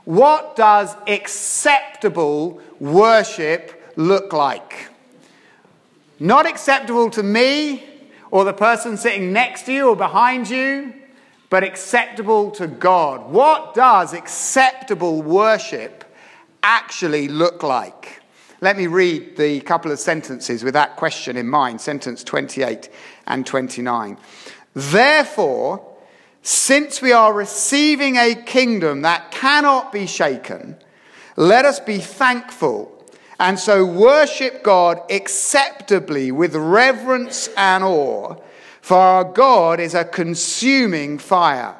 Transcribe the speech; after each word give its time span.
What 0.05 0.55
does 0.55 0.95
acceptable 1.05 2.59
worship 2.79 3.93
look 3.95 4.33
like? 4.33 4.87
Not 6.19 6.47
acceptable 6.47 7.11
to 7.11 7.21
me, 7.21 7.90
or 8.31 8.45
the 8.45 8.53
person 8.53 8.97
sitting 8.97 9.31
next 9.31 9.63
to 9.67 9.73
you 9.73 9.89
or 9.89 9.95
behind 9.95 10.49
you, 10.49 10.93
but 11.49 11.63
acceptable 11.63 12.49
to 12.51 12.65
God. 12.65 13.29
What 13.29 13.73
does 13.73 14.13
acceptable 14.13 15.21
worship 15.21 16.05
actually 16.63 17.27
look 17.27 17.61
like? 17.61 18.21
Let 18.61 18.77
me 18.77 18.87
read 18.87 19.37
the 19.37 19.59
couple 19.61 19.91
of 19.91 19.99
sentences 19.99 20.63
with 20.63 20.73
that 20.75 20.95
question 20.95 21.35
in 21.35 21.47
mind, 21.47 21.81
sentence 21.81 22.23
28 22.23 22.89
and 23.27 23.45
29. 23.45 24.17
Therefore, 24.73 25.85
since 26.41 27.01
we 27.01 27.11
are 27.11 27.33
receiving 27.33 28.15
a 28.15 28.33
kingdom 28.33 29.01
that 29.01 29.31
cannot 29.31 29.91
be 29.91 30.07
shaken, 30.07 30.77
let 31.35 31.65
us 31.65 31.79
be 31.79 31.97
thankful 31.97 33.00
and 33.41 33.59
so 33.59 33.83
worship 33.83 34.61
God 34.61 35.01
acceptably 35.09 36.31
with 36.31 36.55
reverence 36.55 37.49
and 37.57 37.83
awe, 37.83 38.35
for 38.81 38.97
our 38.97 39.23
God 39.23 39.79
is 39.79 39.95
a 39.95 40.05
consuming 40.05 41.17
fire. 41.17 41.75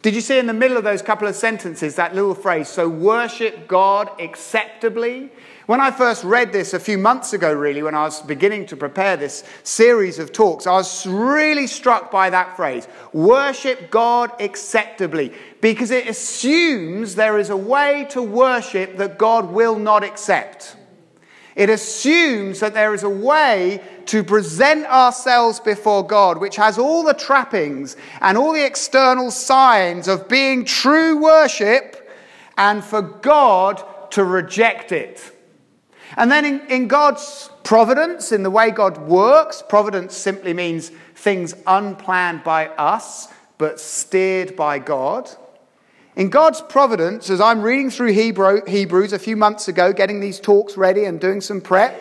Did 0.00 0.14
you 0.14 0.22
see 0.22 0.38
in 0.38 0.46
the 0.46 0.54
middle 0.54 0.78
of 0.78 0.84
those 0.84 1.02
couple 1.02 1.28
of 1.28 1.34
sentences 1.34 1.96
that 1.96 2.14
little 2.14 2.34
phrase, 2.34 2.68
so 2.68 2.88
worship 2.88 3.68
God 3.68 4.18
acceptably? 4.18 5.30
When 5.66 5.78
I 5.78 5.90
first 5.90 6.24
read 6.24 6.54
this 6.54 6.72
a 6.72 6.80
few 6.80 6.96
months 6.96 7.34
ago, 7.34 7.52
really, 7.52 7.82
when 7.82 7.94
I 7.94 8.04
was 8.04 8.22
beginning 8.22 8.64
to 8.66 8.76
prepare 8.76 9.18
this 9.18 9.44
series 9.62 10.18
of 10.18 10.32
talks, 10.32 10.66
I 10.66 10.72
was 10.72 11.06
really 11.06 11.66
struck 11.66 12.10
by 12.10 12.30
that 12.30 12.56
phrase 12.56 12.88
worship 13.12 13.90
God 13.90 14.30
acceptably, 14.40 15.34
because 15.60 15.90
it 15.90 16.08
assumes 16.08 17.14
there 17.14 17.38
is 17.38 17.50
a 17.50 17.56
way 17.58 18.06
to 18.08 18.22
worship 18.22 18.96
that 18.96 19.18
God 19.18 19.50
will 19.50 19.78
not 19.78 20.02
accept. 20.02 20.76
It 21.56 21.70
assumes 21.70 22.60
that 22.60 22.74
there 22.74 22.94
is 22.94 23.04
a 23.04 23.08
way 23.08 23.80
to 24.06 24.24
present 24.24 24.86
ourselves 24.86 25.60
before 25.60 26.06
God 26.06 26.38
which 26.38 26.56
has 26.56 26.78
all 26.78 27.04
the 27.04 27.14
trappings 27.14 27.96
and 28.20 28.36
all 28.36 28.52
the 28.52 28.64
external 28.64 29.30
signs 29.30 30.08
of 30.08 30.28
being 30.28 30.64
true 30.64 31.22
worship, 31.22 32.10
and 32.56 32.84
for 32.84 33.02
God 33.02 33.82
to 34.12 34.24
reject 34.24 34.92
it. 34.92 35.32
And 36.16 36.30
then 36.30 36.44
in, 36.44 36.60
in, 36.68 36.88
God's 36.88 37.50
providence, 37.64 38.30
in 38.30 38.44
the 38.44 38.50
way 38.50 38.70
God 38.70 38.98
works, 38.98 39.62
providence 39.68 40.16
simply 40.16 40.52
means 40.52 40.90
things 41.16 41.54
unplanned 41.66 42.44
by 42.44 42.68
us 42.68 43.28
but 43.58 43.80
steered 43.80 44.54
by 44.54 44.78
God. 44.78 45.30
In 46.16 46.30
God's 46.30 46.60
providence, 46.60 47.28
as 47.28 47.40
I'm 47.40 47.60
reading 47.60 47.90
through 47.90 48.12
Hebrew, 48.12 48.60
Hebrews 48.66 49.12
a 49.12 49.18
few 49.18 49.36
months 49.36 49.66
ago, 49.66 49.92
getting 49.92 50.20
these 50.20 50.38
talks 50.38 50.76
ready 50.76 51.04
and 51.04 51.20
doing 51.20 51.40
some 51.40 51.60
prep, 51.60 52.00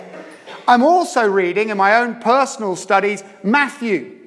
I'm 0.67 0.83
also 0.83 1.27
reading 1.27 1.69
in 1.69 1.77
my 1.77 1.95
own 1.95 2.21
personal 2.21 2.75
studies 2.75 3.23
Matthew. 3.41 4.19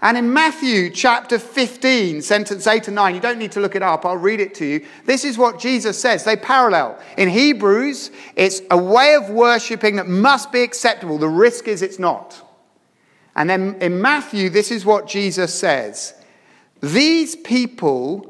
And 0.00 0.16
in 0.16 0.32
Matthew 0.32 0.90
chapter 0.90 1.38
15, 1.38 2.22
sentence 2.22 2.66
8 2.66 2.88
and 2.88 2.94
9, 2.94 3.14
you 3.14 3.20
don't 3.20 3.38
need 3.38 3.52
to 3.52 3.60
look 3.60 3.74
it 3.74 3.82
up, 3.82 4.06
I'll 4.06 4.16
read 4.16 4.40
it 4.40 4.54
to 4.56 4.64
you. 4.64 4.86
This 5.04 5.24
is 5.24 5.36
what 5.36 5.58
Jesus 5.58 6.00
says. 6.00 6.24
They 6.24 6.36
parallel. 6.36 6.98
In 7.18 7.28
Hebrews, 7.28 8.10
it's 8.36 8.62
a 8.70 8.78
way 8.78 9.14
of 9.14 9.28
worshipping 9.28 9.96
that 9.96 10.06
must 10.06 10.50
be 10.50 10.62
acceptable. 10.62 11.18
The 11.18 11.28
risk 11.28 11.68
is 11.68 11.82
it's 11.82 11.98
not. 11.98 12.42
And 13.34 13.50
then 13.50 13.76
in 13.80 14.00
Matthew, 14.00 14.48
this 14.50 14.70
is 14.70 14.84
what 14.84 15.06
Jesus 15.06 15.52
says 15.52 16.14
These 16.80 17.36
people 17.36 18.27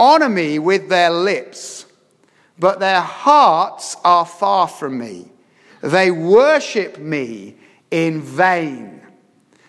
honor 0.00 0.30
me 0.30 0.58
with 0.58 0.88
their 0.88 1.10
lips, 1.10 1.84
but 2.58 2.80
their 2.80 3.02
hearts 3.02 3.96
are 4.02 4.24
far 4.24 4.66
from 4.66 4.98
me. 4.98 5.30
They 5.82 6.10
worship 6.10 6.98
me 6.98 7.56
in 7.90 8.22
vain. 8.22 9.02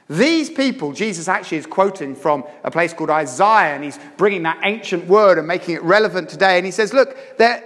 These 0.10 0.50
people, 0.50 0.92
Jesus 0.92 1.28
actually 1.28 1.60
is 1.60 1.66
quoting 1.66 2.16
from 2.16 2.44
a 2.64 2.72
place 2.72 2.94
called 2.94 3.10
Isaiah, 3.10 3.76
and 3.76 3.84
he's 3.84 4.00
bringing 4.18 4.44
that 4.44 4.60
ancient 4.64 5.06
word 5.06 5.38
and 5.38 5.48
making 5.48 5.76
it 5.76 5.84
relevant 5.84 6.30
today. 6.30 6.58
And 6.58 6.66
he 6.66 6.72
says, 6.72 6.94
Look, 6.94 7.16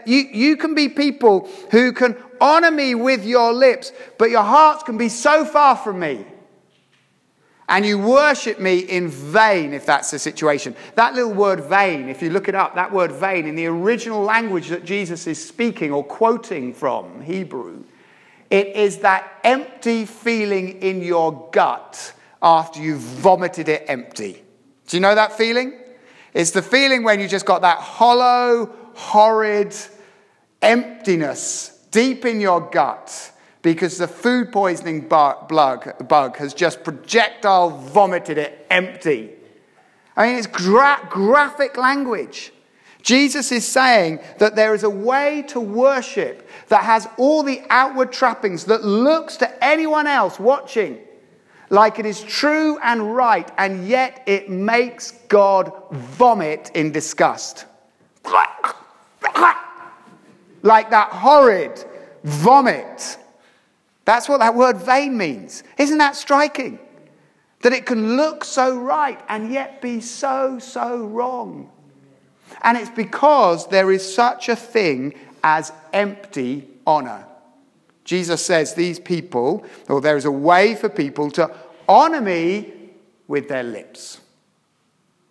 you, 0.05 0.17
you 0.31 0.57
can 0.57 0.75
be 0.75 0.89
people 0.89 1.49
who 1.71 1.91
can 1.91 2.15
honor 2.41 2.69
me 2.71 2.93
with 2.93 3.25
your 3.25 3.53
lips, 3.53 3.91
but 4.17 4.29
your 4.29 4.43
hearts 4.43 4.83
can 4.83 4.97
be 4.97 5.09
so 5.09 5.45
far 5.45 5.75
from 5.75 5.99
me 5.99 6.25
and 7.67 7.85
you 7.85 7.97
worship 7.97 8.59
me 8.59 8.79
in 8.79 9.09
vain 9.09 9.73
if 9.73 9.85
that's 9.85 10.11
the 10.11 10.19
situation. 10.19 10.75
That 10.95 11.15
little 11.15 11.33
word 11.33 11.63
vain, 11.63 12.09
if 12.09 12.21
you 12.21 12.29
look 12.29 12.47
it 12.47 12.55
up, 12.55 12.75
that 12.75 12.91
word 12.91 13.11
vain 13.11 13.47
in 13.47 13.55
the 13.55 13.65
original 13.65 14.21
language 14.21 14.69
that 14.69 14.85
Jesus 14.85 15.25
is 15.25 15.43
speaking 15.43 15.91
or 15.91 16.03
quoting 16.03 16.73
from, 16.73 17.21
Hebrew, 17.21 17.83
it 18.49 18.67
is 18.75 18.99
that 18.99 19.39
empty 19.43 20.05
feeling 20.05 20.81
in 20.81 21.01
your 21.01 21.49
gut 21.51 22.13
after 22.41 22.79
you've 22.79 22.99
vomited 22.99 23.67
it 23.67 23.85
empty. 23.87 24.43
Do 24.87 24.97
you 24.97 25.01
know 25.01 25.15
that 25.15 25.33
feeling? 25.33 25.79
It's 26.33 26.51
the 26.51 26.61
feeling 26.61 27.03
when 27.03 27.19
you 27.19 27.27
just 27.27 27.45
got 27.45 27.61
that 27.61 27.79
hollow, 27.79 28.75
horrid 28.93 29.75
emptiness 30.61 31.87
deep 31.91 32.25
in 32.25 32.39
your 32.39 32.61
gut 32.61 33.31
because 33.65 33.97
the 33.97 34.07
food 34.07 34.51
poisoning 34.51 35.07
bug, 35.07 36.37
has 36.37 36.53
just 36.53 36.83
projectile 36.83 37.71
vomited 37.71 38.37
it 38.37 38.63
empty. 38.69 39.31
I 40.15 40.27
mean, 40.27 40.35
it's 40.35 40.45
gra- 40.45 41.07
graphic 41.09 41.75
language. 41.75 42.53
Jesus 43.01 43.51
is 43.51 43.67
saying 43.67 44.19
that 44.37 44.55
there 44.55 44.75
is 44.75 44.83
a 44.83 44.89
way 44.89 45.43
to 45.47 45.59
worship 45.59 46.47
that 46.67 46.83
has 46.83 47.07
all 47.17 47.41
the 47.41 47.63
outward 47.71 48.11
trappings 48.11 48.65
that 48.65 48.83
looks 48.83 49.35
to 49.37 49.63
anyone 49.65 50.05
else 50.05 50.39
watching 50.39 50.99
like 51.71 51.97
it 51.97 52.05
is 52.05 52.21
true 52.21 52.77
and 52.83 53.15
right, 53.15 53.49
and 53.57 53.87
yet 53.87 54.21
it 54.27 54.47
makes 54.47 55.09
God 55.27 55.73
vomit 55.91 56.69
in 56.75 56.91
disgust. 56.91 57.65
Like 60.61 60.91
that 60.91 61.09
horrid 61.09 61.83
vomit 62.23 63.17
that's 64.05 64.29
what 64.29 64.39
that 64.39 64.55
word 64.55 64.77
vain 64.77 65.17
means. 65.17 65.63
Isn't 65.77 65.97
that 65.97 66.15
striking? 66.15 66.79
That 67.61 67.73
it 67.73 67.87
can 67.87 68.15
look 68.15 68.45
so 68.45 68.77
right 68.77 69.19
and 69.27 69.51
yet 69.51 69.81
be 69.81 69.99
so, 69.99 70.59
so 70.59 71.05
wrong. 71.05 71.71
And 72.61 72.77
it's 72.77 72.91
because 72.91 73.67
there 73.67 73.91
is 73.91 74.13
such 74.13 74.49
a 74.49 74.55
thing 74.55 75.15
as 75.43 75.71
empty 75.91 76.67
honor. 76.85 77.25
Jesus 78.03 78.45
says 78.45 78.75
these 78.75 78.99
people, 78.99 79.65
or 79.89 79.99
there 79.99 80.15
is 80.15 80.25
a 80.25 80.31
way 80.31 80.75
for 80.75 80.89
people 80.89 81.31
to 81.31 81.51
honor 81.89 82.21
me 82.21 82.71
with 83.27 83.47
their 83.47 83.63
lips, 83.63 84.21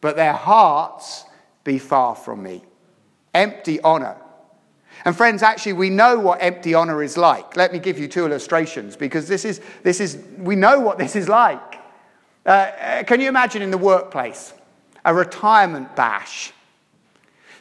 but 0.00 0.16
their 0.16 0.32
hearts 0.32 1.24
be 1.62 1.78
far 1.78 2.16
from 2.16 2.42
me. 2.42 2.62
Empty 3.32 3.80
honor. 3.80 4.16
And 5.04 5.14
friends, 5.14 5.42
actually, 5.42 5.74
we 5.74 5.90
know 5.90 6.18
what 6.18 6.42
empty 6.42 6.72
honor 6.72 7.02
is 7.02 7.16
like. 7.16 7.56
Let 7.56 7.72
me 7.72 7.78
give 7.78 7.98
you 7.98 8.08
two 8.08 8.24
illustrations 8.24 8.96
because 8.96 9.28
this 9.28 9.44
is, 9.44 9.60
this 9.82 10.00
is 10.00 10.18
we 10.38 10.56
know 10.56 10.80
what 10.80 10.98
this 10.98 11.14
is 11.14 11.28
like. 11.28 11.76
Uh, 12.46 12.50
uh 12.50 13.02
can 13.04 13.20
you 13.20 13.28
imagine 13.28 13.62
in 13.62 13.70
the 13.70 13.78
workplace 13.78 14.54
a 15.04 15.14
retirement 15.14 15.94
bash? 15.94 16.52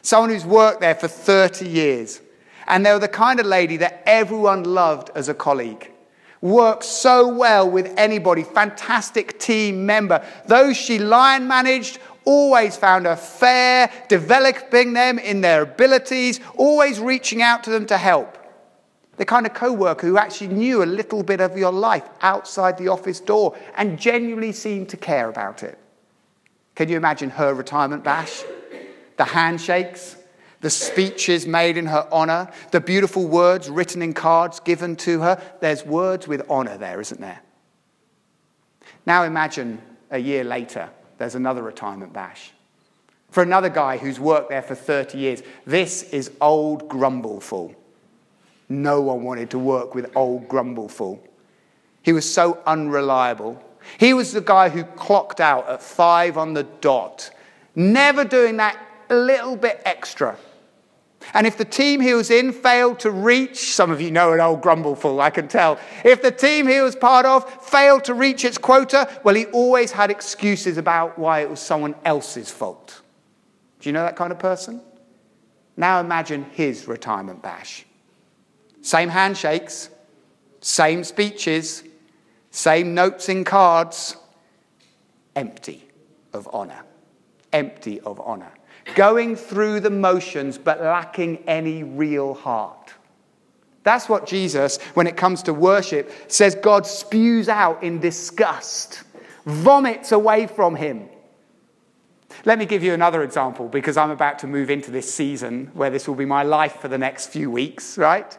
Someone 0.00 0.30
who's 0.30 0.44
worked 0.44 0.80
there 0.80 0.94
for 0.94 1.08
30 1.08 1.66
years, 1.68 2.20
and 2.66 2.84
they 2.84 2.92
were 2.92 2.98
the 2.98 3.08
kind 3.08 3.40
of 3.40 3.46
lady 3.46 3.78
that 3.78 4.02
everyone 4.06 4.64
loved 4.64 5.10
as 5.14 5.28
a 5.28 5.34
colleague. 5.34 5.90
Worked 6.40 6.84
so 6.84 7.26
well 7.26 7.70
with 7.70 7.92
anybody, 7.96 8.42
fantastic 8.42 9.38
team 9.38 9.86
member. 9.86 10.22
Those 10.46 10.76
she 10.76 10.98
line 10.98 11.48
managed 11.48 11.98
always 12.24 12.76
found 12.76 13.06
her 13.06 13.16
fair, 13.16 13.90
developing 14.08 14.92
them 14.92 15.18
in 15.18 15.40
their 15.40 15.62
abilities, 15.62 16.40
always 16.56 17.00
reaching 17.00 17.42
out 17.42 17.64
to 17.64 17.70
them 17.70 17.86
to 17.86 17.98
help. 17.98 18.38
The 19.16 19.24
kind 19.24 19.46
of 19.46 19.54
co 19.54 19.72
worker 19.72 20.06
who 20.06 20.18
actually 20.18 20.48
knew 20.48 20.82
a 20.82 20.86
little 20.86 21.22
bit 21.22 21.40
of 21.40 21.56
your 21.56 21.72
life 21.72 22.08
outside 22.20 22.78
the 22.78 22.88
office 22.88 23.20
door 23.20 23.56
and 23.76 23.98
genuinely 23.98 24.52
seemed 24.52 24.88
to 24.88 24.96
care 24.96 25.28
about 25.28 25.62
it. 25.62 25.78
Can 26.74 26.88
you 26.88 26.96
imagine 26.96 27.30
her 27.30 27.54
retirement 27.54 28.02
bash? 28.02 28.42
The 29.16 29.24
handshakes, 29.24 30.16
the 30.60 30.70
speeches 30.70 31.46
made 31.46 31.76
in 31.76 31.86
her 31.86 32.08
honor, 32.10 32.50
the 32.72 32.80
beautiful 32.80 33.28
words 33.28 33.70
written 33.70 34.02
in 34.02 34.12
cards 34.12 34.58
given 34.58 34.96
to 34.96 35.20
her. 35.20 35.40
There's 35.60 35.84
words 35.84 36.26
with 36.26 36.42
honor 36.50 36.76
there, 36.76 37.00
isn't 37.00 37.20
there? 37.20 37.40
Now 39.06 39.22
imagine 39.22 39.80
a 40.10 40.18
year 40.18 40.42
later 40.42 40.90
there's 41.18 41.34
another 41.34 41.62
retirement 41.62 42.12
bash. 42.12 42.52
For 43.30 43.42
another 43.42 43.68
guy 43.68 43.96
who's 43.96 44.20
worked 44.20 44.50
there 44.50 44.62
for 44.62 44.74
30 44.74 45.18
years, 45.18 45.42
this 45.66 46.04
is 46.04 46.30
old 46.40 46.88
Grumbleful. 46.88 47.74
No 48.68 49.00
one 49.00 49.24
wanted 49.24 49.50
to 49.50 49.58
work 49.58 49.94
with 49.94 50.16
old 50.16 50.48
Grumbleful. 50.48 51.18
He 52.02 52.12
was 52.12 52.32
so 52.32 52.62
unreliable. 52.66 53.62
He 53.98 54.14
was 54.14 54.32
the 54.32 54.40
guy 54.40 54.68
who 54.68 54.84
clocked 54.84 55.40
out 55.40 55.68
at 55.68 55.82
five 55.82 56.38
on 56.38 56.54
the 56.54 56.62
dot, 56.62 57.30
never 57.74 58.24
doing 58.24 58.56
that 58.58 58.78
little 59.10 59.56
bit 59.56 59.82
extra. 59.84 60.36
And 61.32 61.46
if 61.46 61.56
the 61.56 61.64
team 61.64 62.00
he 62.00 62.12
was 62.12 62.30
in 62.30 62.52
failed 62.52 63.00
to 63.00 63.10
reach, 63.10 63.74
some 63.74 63.90
of 63.90 64.00
you 64.00 64.10
know 64.10 64.32
an 64.32 64.40
old 64.40 64.60
grumbleful, 64.60 65.20
I 65.20 65.30
can 65.30 65.48
tell. 65.48 65.78
If 66.04 66.22
the 66.22 66.30
team 66.30 66.66
he 66.66 66.80
was 66.80 66.94
part 66.94 67.24
of 67.24 67.48
failed 67.64 68.04
to 68.04 68.14
reach 68.14 68.44
its 68.44 68.58
quota, 68.58 69.08
well, 69.24 69.34
he 69.34 69.46
always 69.46 69.92
had 69.92 70.10
excuses 70.10 70.76
about 70.76 71.18
why 71.18 71.40
it 71.40 71.50
was 71.50 71.60
someone 71.60 71.94
else's 72.04 72.50
fault. 72.50 73.00
Do 73.80 73.88
you 73.88 73.92
know 73.92 74.02
that 74.02 74.16
kind 74.16 74.32
of 74.32 74.38
person? 74.38 74.82
Now 75.76 76.00
imagine 76.00 76.44
his 76.52 76.86
retirement 76.86 77.42
bash. 77.42 77.86
Same 78.82 79.08
handshakes, 79.08 79.88
same 80.60 81.04
speeches, 81.04 81.82
same 82.50 82.94
notes 82.94 83.28
in 83.28 83.44
cards, 83.44 84.16
empty 85.34 85.88
of 86.32 86.48
honor. 86.52 86.82
Empty 87.52 88.00
of 88.00 88.20
honor 88.20 88.52
going 88.94 89.36
through 89.36 89.80
the 89.80 89.90
motions 89.90 90.58
but 90.58 90.80
lacking 90.80 91.38
any 91.46 91.82
real 91.82 92.34
heart. 92.34 92.94
That's 93.82 94.08
what 94.08 94.26
Jesus, 94.26 94.78
when 94.94 95.06
it 95.06 95.16
comes 95.16 95.42
to 95.44 95.54
worship, 95.54 96.10
says 96.28 96.54
God 96.54 96.86
spews 96.86 97.48
out 97.48 97.82
in 97.82 98.00
disgust, 98.00 99.02
vomits 99.44 100.10
away 100.12 100.46
from 100.46 100.74
him. 100.74 101.08
Let 102.46 102.58
me 102.58 102.66
give 102.66 102.82
you 102.82 102.94
another 102.94 103.22
example 103.22 103.68
because 103.68 103.96
I'm 103.96 104.10
about 104.10 104.38
to 104.40 104.46
move 104.46 104.70
into 104.70 104.90
this 104.90 105.12
season 105.12 105.70
where 105.74 105.90
this 105.90 106.08
will 106.08 106.14
be 106.14 106.24
my 106.24 106.42
life 106.42 106.80
for 106.80 106.88
the 106.88 106.98
next 106.98 107.28
few 107.28 107.50
weeks, 107.50 107.96
right? 107.96 108.36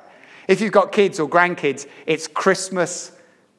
If 0.47 0.62
you've 0.62 0.71
got 0.71 0.92
kids 0.92 1.19
or 1.19 1.30
grandkids, 1.30 1.88
it's 2.06 2.27
Christmas 2.27 3.12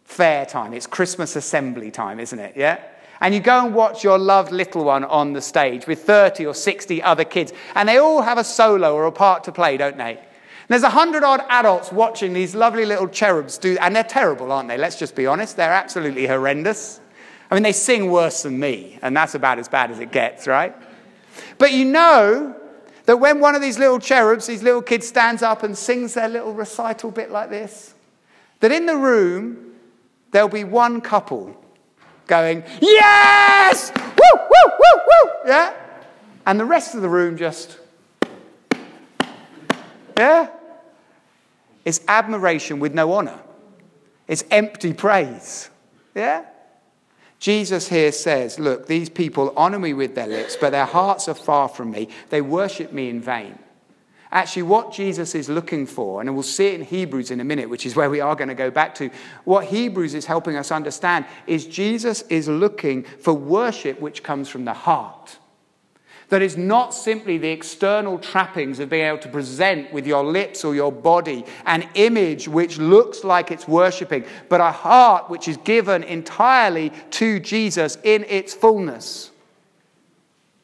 fair 0.04 0.46
time, 0.46 0.72
it's 0.72 0.86
Christmas 0.86 1.34
assembly 1.34 1.90
time, 1.90 2.20
isn't 2.20 2.38
it? 2.38 2.56
Yeah? 2.56 2.80
And 3.26 3.34
you 3.34 3.40
go 3.40 3.66
and 3.66 3.74
watch 3.74 4.04
your 4.04 4.18
loved 4.18 4.52
little 4.52 4.84
one 4.84 5.02
on 5.02 5.32
the 5.32 5.40
stage 5.40 5.88
with 5.88 6.04
30 6.04 6.46
or 6.46 6.54
60 6.54 7.02
other 7.02 7.24
kids, 7.24 7.52
and 7.74 7.88
they 7.88 7.96
all 7.96 8.22
have 8.22 8.38
a 8.38 8.44
solo 8.44 8.94
or 8.94 9.06
a 9.06 9.10
part 9.10 9.42
to 9.42 9.50
play, 9.50 9.76
don't 9.76 9.98
they? 9.98 10.12
And 10.12 10.68
there's 10.68 10.84
a 10.84 10.90
hundred 10.90 11.24
odd 11.24 11.40
adults 11.48 11.90
watching 11.90 12.32
these 12.32 12.54
lovely 12.54 12.86
little 12.86 13.08
cherubs 13.08 13.58
do, 13.58 13.76
and 13.80 13.96
they're 13.96 14.04
terrible, 14.04 14.52
aren't 14.52 14.68
they? 14.68 14.78
Let's 14.78 14.96
just 14.96 15.16
be 15.16 15.26
honest. 15.26 15.56
They're 15.56 15.72
absolutely 15.72 16.24
horrendous. 16.24 17.00
I 17.50 17.56
mean, 17.56 17.64
they 17.64 17.72
sing 17.72 18.12
worse 18.12 18.44
than 18.44 18.60
me, 18.60 19.00
and 19.02 19.16
that's 19.16 19.34
about 19.34 19.58
as 19.58 19.66
bad 19.66 19.90
as 19.90 19.98
it 19.98 20.12
gets, 20.12 20.46
right? 20.46 20.72
But 21.58 21.72
you 21.72 21.84
know 21.84 22.54
that 23.06 23.16
when 23.16 23.40
one 23.40 23.56
of 23.56 23.60
these 23.60 23.76
little 23.76 23.98
cherubs, 23.98 24.46
these 24.46 24.62
little 24.62 24.82
kids, 24.82 25.08
stands 25.08 25.42
up 25.42 25.64
and 25.64 25.76
sings 25.76 26.14
their 26.14 26.28
little 26.28 26.54
recital 26.54 27.10
bit 27.10 27.32
like 27.32 27.50
this, 27.50 27.92
that 28.60 28.70
in 28.70 28.86
the 28.86 28.96
room 28.96 29.74
there'll 30.30 30.48
be 30.48 30.62
one 30.62 31.00
couple 31.00 31.60
going, 32.26 32.64
Yes! 32.80 33.92
Woo, 33.96 34.38
woo, 34.38 34.72
woo, 34.78 35.00
woo! 35.06 35.30
Yeah? 35.46 35.74
And 36.46 36.60
the 36.60 36.64
rest 36.64 36.94
of 36.94 37.02
the 37.02 37.08
room 37.08 37.36
just, 37.36 37.78
yeah? 40.16 40.50
It's 41.84 42.00
admiration 42.08 42.80
with 42.80 42.94
no 42.94 43.12
honor, 43.12 43.38
it's 44.26 44.44
empty 44.50 44.92
praise. 44.92 45.70
Yeah? 46.14 46.44
Jesus 47.38 47.88
here 47.88 48.12
says, 48.12 48.58
Look, 48.58 48.86
these 48.86 49.08
people 49.08 49.52
honor 49.56 49.78
me 49.78 49.92
with 49.92 50.14
their 50.14 50.26
lips, 50.26 50.56
but 50.58 50.70
their 50.70 50.86
hearts 50.86 51.28
are 51.28 51.34
far 51.34 51.68
from 51.68 51.90
me. 51.90 52.08
They 52.30 52.40
worship 52.40 52.92
me 52.92 53.10
in 53.10 53.20
vain. 53.20 53.58
Actually, 54.36 54.64
what 54.64 54.92
Jesus 54.92 55.34
is 55.34 55.48
looking 55.48 55.86
for, 55.86 56.20
and 56.20 56.34
we'll 56.34 56.42
see 56.42 56.66
it 56.66 56.74
in 56.74 56.82
Hebrews 56.82 57.30
in 57.30 57.40
a 57.40 57.44
minute, 57.44 57.70
which 57.70 57.86
is 57.86 57.96
where 57.96 58.10
we 58.10 58.20
are 58.20 58.36
going 58.36 58.50
to 58.50 58.54
go 58.54 58.70
back 58.70 58.94
to, 58.96 59.08
what 59.44 59.64
Hebrews 59.64 60.12
is 60.12 60.26
helping 60.26 60.56
us 60.56 60.70
understand 60.70 61.24
is 61.46 61.64
Jesus 61.64 62.20
is 62.28 62.46
looking 62.46 63.04
for 63.04 63.32
worship 63.32 63.98
which 63.98 64.22
comes 64.22 64.50
from 64.50 64.66
the 64.66 64.74
heart. 64.74 65.38
That 66.28 66.42
is 66.42 66.54
not 66.54 66.92
simply 66.92 67.38
the 67.38 67.48
external 67.48 68.18
trappings 68.18 68.78
of 68.78 68.90
being 68.90 69.06
able 69.06 69.20
to 69.20 69.28
present 69.30 69.90
with 69.90 70.06
your 70.06 70.22
lips 70.22 70.66
or 70.66 70.74
your 70.74 70.92
body 70.92 71.46
an 71.64 71.88
image 71.94 72.46
which 72.46 72.76
looks 72.76 73.24
like 73.24 73.50
it's 73.50 73.66
worshipping, 73.66 74.26
but 74.50 74.60
a 74.60 74.70
heart 74.70 75.30
which 75.30 75.48
is 75.48 75.56
given 75.56 76.02
entirely 76.02 76.92
to 77.12 77.40
Jesus 77.40 77.96
in 78.04 78.22
its 78.24 78.52
fullness. 78.52 79.30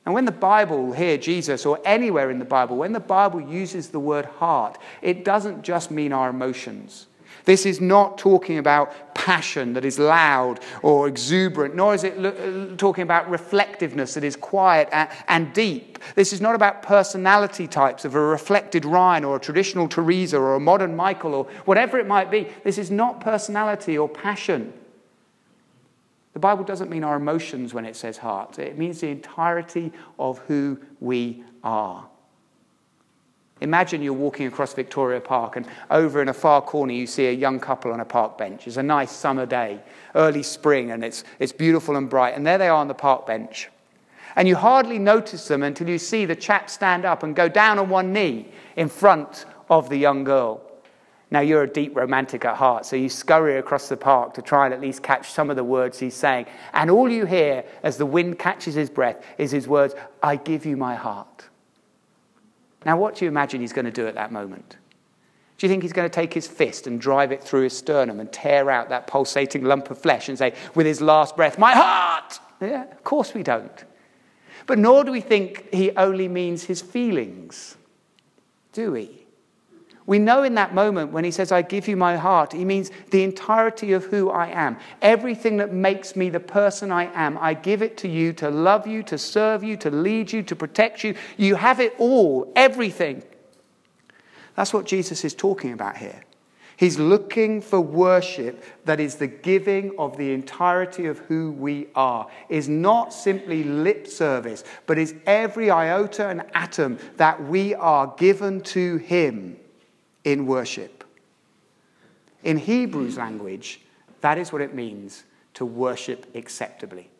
And 0.04 0.14
when 0.14 0.24
the 0.24 0.32
Bible, 0.32 0.92
here, 0.92 1.16
Jesus, 1.16 1.64
or 1.64 1.78
anywhere 1.84 2.30
in 2.30 2.38
the 2.40 2.44
Bible, 2.44 2.76
when 2.76 2.92
the 2.92 3.00
Bible 3.00 3.40
uses 3.40 3.88
the 3.88 4.00
word 4.00 4.24
heart, 4.24 4.78
it 5.00 5.24
doesn't 5.24 5.62
just 5.62 5.90
mean 5.90 6.12
our 6.12 6.30
emotions. 6.30 7.06
This 7.44 7.66
is 7.66 7.80
not 7.80 8.18
talking 8.18 8.58
about 8.58 9.14
passion 9.14 9.72
that 9.72 9.84
is 9.84 9.98
loud 9.98 10.60
or 10.82 11.08
exuberant, 11.08 11.74
nor 11.74 11.94
is 11.94 12.04
it 12.04 12.24
uh, 12.24 12.76
talking 12.76 13.02
about 13.02 13.28
reflectiveness 13.30 14.14
that 14.14 14.24
is 14.24 14.36
quiet 14.36 14.88
and 15.28 15.52
deep. 15.52 15.98
This 16.14 16.32
is 16.32 16.40
not 16.40 16.54
about 16.54 16.82
personality 16.82 17.66
types 17.66 18.04
of 18.04 18.14
a 18.14 18.20
reflected 18.20 18.84
Ryan 18.84 19.24
or 19.24 19.36
a 19.36 19.40
traditional 19.40 19.88
Teresa 19.88 20.38
or 20.38 20.54
a 20.54 20.60
modern 20.60 20.94
Michael 20.94 21.34
or 21.34 21.44
whatever 21.64 21.98
it 21.98 22.06
might 22.06 22.30
be. 22.30 22.48
This 22.64 22.78
is 22.78 22.90
not 22.90 23.20
personality 23.20 23.98
or 23.98 24.08
passion. 24.08 24.72
The 26.32 26.38
Bible 26.38 26.64
doesn't 26.64 26.90
mean 26.90 27.04
our 27.04 27.16
emotions 27.16 27.74
when 27.74 27.84
it 27.84 27.96
says 27.96 28.18
heart, 28.18 28.58
it 28.58 28.78
means 28.78 29.00
the 29.00 29.08
entirety 29.08 29.92
of 30.18 30.38
who 30.40 30.78
we 31.00 31.44
are. 31.62 32.06
Imagine 33.60 34.02
you're 34.02 34.12
walking 34.12 34.48
across 34.48 34.74
Victoria 34.74 35.20
Park, 35.20 35.54
and 35.54 35.66
over 35.88 36.20
in 36.20 36.28
a 36.28 36.34
far 36.34 36.60
corner, 36.60 36.92
you 36.92 37.06
see 37.06 37.26
a 37.26 37.32
young 37.32 37.60
couple 37.60 37.92
on 37.92 38.00
a 38.00 38.04
park 38.04 38.36
bench. 38.36 38.66
It's 38.66 38.76
a 38.76 38.82
nice 38.82 39.12
summer 39.12 39.46
day, 39.46 39.80
early 40.16 40.42
spring, 40.42 40.90
and 40.90 41.04
it's, 41.04 41.22
it's 41.38 41.52
beautiful 41.52 41.94
and 41.94 42.10
bright. 42.10 42.34
And 42.34 42.44
there 42.44 42.58
they 42.58 42.68
are 42.68 42.76
on 42.76 42.88
the 42.88 42.94
park 42.94 43.24
bench. 43.24 43.68
And 44.34 44.48
you 44.48 44.56
hardly 44.56 44.98
notice 44.98 45.46
them 45.46 45.62
until 45.62 45.88
you 45.88 45.98
see 45.98 46.24
the 46.24 46.34
chap 46.34 46.70
stand 46.70 47.04
up 47.04 47.22
and 47.22 47.36
go 47.36 47.48
down 47.48 47.78
on 47.78 47.88
one 47.88 48.12
knee 48.12 48.48
in 48.74 48.88
front 48.88 49.44
of 49.70 49.88
the 49.88 49.96
young 49.96 50.24
girl. 50.24 50.60
Now, 51.32 51.40
you're 51.40 51.62
a 51.62 51.66
deep 51.66 51.96
romantic 51.96 52.44
at 52.44 52.56
heart, 52.56 52.84
so 52.84 52.94
you 52.94 53.08
scurry 53.08 53.56
across 53.56 53.88
the 53.88 53.96
park 53.96 54.34
to 54.34 54.42
try 54.42 54.66
and 54.66 54.74
at 54.74 54.82
least 54.82 55.02
catch 55.02 55.30
some 55.30 55.48
of 55.48 55.56
the 55.56 55.64
words 55.64 55.98
he's 55.98 56.12
saying. 56.12 56.44
And 56.74 56.90
all 56.90 57.08
you 57.08 57.24
hear 57.24 57.64
as 57.82 57.96
the 57.96 58.04
wind 58.04 58.38
catches 58.38 58.74
his 58.74 58.90
breath 58.90 59.24
is 59.38 59.50
his 59.50 59.66
words, 59.66 59.94
I 60.22 60.36
give 60.36 60.66
you 60.66 60.76
my 60.76 60.94
heart. 60.94 61.48
Now, 62.84 62.98
what 62.98 63.16
do 63.16 63.24
you 63.24 63.30
imagine 63.30 63.62
he's 63.62 63.72
going 63.72 63.86
to 63.86 63.90
do 63.90 64.06
at 64.06 64.14
that 64.16 64.30
moment? 64.30 64.76
Do 65.56 65.66
you 65.66 65.70
think 65.70 65.82
he's 65.82 65.94
going 65.94 66.04
to 66.04 66.14
take 66.14 66.34
his 66.34 66.46
fist 66.46 66.86
and 66.86 67.00
drive 67.00 67.32
it 67.32 67.42
through 67.42 67.62
his 67.62 67.74
sternum 67.74 68.20
and 68.20 68.30
tear 68.30 68.70
out 68.70 68.90
that 68.90 69.06
pulsating 69.06 69.64
lump 69.64 69.90
of 69.90 69.96
flesh 69.96 70.28
and 70.28 70.36
say, 70.36 70.52
with 70.74 70.84
his 70.84 71.00
last 71.00 71.34
breath, 71.34 71.58
My 71.58 71.72
heart? 71.72 72.40
Yeah, 72.60 72.82
of 72.90 73.04
course 73.04 73.32
we 73.32 73.42
don't. 73.42 73.84
But 74.66 74.78
nor 74.78 75.02
do 75.02 75.10
we 75.10 75.22
think 75.22 75.72
he 75.72 75.92
only 75.92 76.28
means 76.28 76.64
his 76.64 76.82
feelings, 76.82 77.78
do 78.74 78.92
we? 78.92 79.21
We 80.12 80.18
know 80.18 80.42
in 80.42 80.56
that 80.56 80.74
moment 80.74 81.10
when 81.10 81.24
he 81.24 81.30
says, 81.30 81.52
I 81.52 81.62
give 81.62 81.88
you 81.88 81.96
my 81.96 82.18
heart, 82.18 82.52
he 82.52 82.66
means 82.66 82.90
the 83.12 83.22
entirety 83.22 83.92
of 83.92 84.04
who 84.04 84.28
I 84.28 84.48
am. 84.48 84.76
Everything 85.00 85.56
that 85.56 85.72
makes 85.72 86.16
me 86.16 86.28
the 86.28 86.38
person 86.38 86.92
I 86.92 87.04
am, 87.14 87.38
I 87.38 87.54
give 87.54 87.80
it 87.80 87.96
to 87.96 88.08
you 88.08 88.34
to 88.34 88.50
love 88.50 88.86
you, 88.86 89.02
to 89.04 89.16
serve 89.16 89.64
you, 89.64 89.74
to 89.78 89.90
lead 89.90 90.30
you, 90.30 90.42
to 90.42 90.54
protect 90.54 91.02
you. 91.02 91.14
You 91.38 91.54
have 91.54 91.80
it 91.80 91.94
all, 91.96 92.52
everything. 92.54 93.22
That's 94.54 94.74
what 94.74 94.84
Jesus 94.84 95.24
is 95.24 95.32
talking 95.32 95.72
about 95.72 95.96
here. 95.96 96.22
He's 96.76 96.98
looking 96.98 97.62
for 97.62 97.80
worship 97.80 98.62
that 98.84 99.00
is 99.00 99.14
the 99.14 99.28
giving 99.28 99.98
of 99.98 100.18
the 100.18 100.34
entirety 100.34 101.06
of 101.06 101.20
who 101.20 101.52
we 101.52 101.86
are, 101.94 102.28
is 102.50 102.68
not 102.68 103.14
simply 103.14 103.64
lip 103.64 104.06
service, 104.06 104.62
but 104.84 104.98
is 104.98 105.14
every 105.24 105.70
iota 105.70 106.28
and 106.28 106.44
atom 106.52 106.98
that 107.16 107.42
we 107.42 107.74
are 107.74 108.14
given 108.18 108.60
to 108.60 108.98
Him 108.98 109.56
in 110.24 110.46
worship. 110.46 111.04
In 112.42 112.58
Hebrew's 112.58 113.16
language, 113.16 113.80
that 114.20 114.38
is 114.38 114.52
what 114.52 114.62
it 114.62 114.74
means 114.74 115.24
to 115.54 115.64
worship 115.64 116.26
acceptably. 116.34 117.10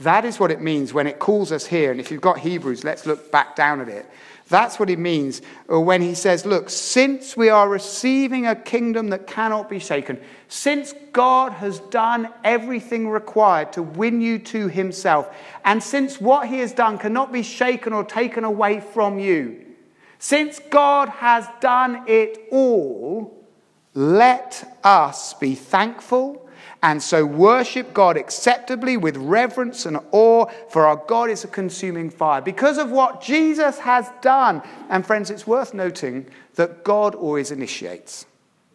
That 0.00 0.24
is 0.24 0.40
what 0.40 0.50
it 0.50 0.60
means 0.60 0.92
when 0.92 1.06
it 1.06 1.18
calls 1.18 1.52
us 1.52 1.66
here. 1.66 1.90
And 1.90 2.00
if 2.00 2.10
you've 2.10 2.20
got 2.20 2.38
Hebrews, 2.38 2.82
let's 2.82 3.06
look 3.06 3.30
back 3.30 3.54
down 3.54 3.80
at 3.80 3.88
it. 3.88 4.06
That's 4.48 4.78
what 4.78 4.88
he 4.88 4.96
means 4.96 5.40
uh, 5.72 5.80
when 5.80 6.02
he 6.02 6.14
says, 6.14 6.44
Look, 6.44 6.68
since 6.68 7.36
we 7.36 7.48
are 7.48 7.68
receiving 7.68 8.46
a 8.46 8.56
kingdom 8.56 9.10
that 9.10 9.26
cannot 9.26 9.70
be 9.70 9.78
shaken, 9.78 10.20
since 10.48 10.92
God 11.12 11.52
has 11.52 11.78
done 11.78 12.28
everything 12.42 13.08
required 13.08 13.72
to 13.74 13.82
win 13.82 14.20
you 14.20 14.38
to 14.40 14.68
himself, 14.68 15.34
and 15.64 15.82
since 15.82 16.20
what 16.20 16.48
he 16.48 16.58
has 16.58 16.72
done 16.72 16.98
cannot 16.98 17.32
be 17.32 17.42
shaken 17.42 17.92
or 17.92 18.04
taken 18.04 18.44
away 18.44 18.80
from 18.80 19.18
you, 19.18 19.71
since 20.22 20.60
God 20.70 21.08
has 21.08 21.48
done 21.58 22.04
it 22.06 22.46
all, 22.52 23.44
let 23.92 24.78
us 24.84 25.34
be 25.34 25.56
thankful 25.56 26.48
and 26.80 27.02
so 27.02 27.26
worship 27.26 27.92
God 27.92 28.16
acceptably 28.16 28.96
with 28.96 29.16
reverence 29.16 29.84
and 29.84 29.98
awe, 30.12 30.46
for 30.68 30.86
our 30.86 30.94
God 30.94 31.28
is 31.28 31.42
a 31.42 31.48
consuming 31.48 32.08
fire. 32.08 32.40
Because 32.40 32.78
of 32.78 32.92
what 32.92 33.20
Jesus 33.20 33.80
has 33.80 34.08
done. 34.20 34.62
And 34.88 35.04
friends, 35.04 35.28
it's 35.28 35.44
worth 35.44 35.74
noting 35.74 36.28
that 36.54 36.84
God 36.84 37.16
always 37.16 37.50
initiates. 37.50 38.24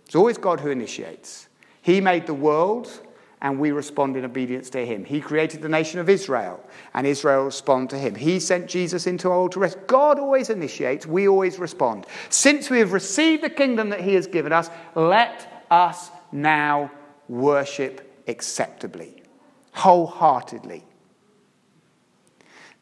It's 0.05 0.15
always 0.15 0.37
God 0.37 0.59
who 0.59 0.69
initiates. 0.69 1.47
He 1.81 2.01
made 2.01 2.27
the 2.27 2.33
world, 2.33 3.06
and 3.41 3.59
we 3.59 3.71
respond 3.71 4.17
in 4.17 4.25
obedience 4.25 4.69
to 4.71 4.85
him. 4.85 5.05
He 5.05 5.21
created 5.21 5.61
the 5.61 5.69
nation 5.69 5.99
of 5.99 6.09
Israel, 6.09 6.63
and 6.93 7.05
Israel 7.05 7.43
respond 7.43 7.89
to 7.91 7.97
him. 7.97 8.15
He 8.15 8.39
sent 8.39 8.67
Jesus 8.67 9.05
into 9.05 9.29
our 9.29 9.47
to 9.49 9.59
rest. 9.59 9.77
God 9.85 10.17
always 10.17 10.49
initiates, 10.49 11.05
we 11.05 11.27
always 11.27 11.59
respond. 11.59 12.07
Since 12.29 12.69
we 12.69 12.79
have 12.79 12.93
received 12.93 13.43
the 13.43 13.49
kingdom 13.49 13.89
that 13.89 14.01
he 14.01 14.15
has 14.15 14.25
given 14.25 14.51
us, 14.51 14.69
let 14.95 15.65
us 15.69 16.09
now 16.31 16.91
worship 17.29 18.23
acceptably, 18.27 19.21
wholeheartedly. 19.73 20.83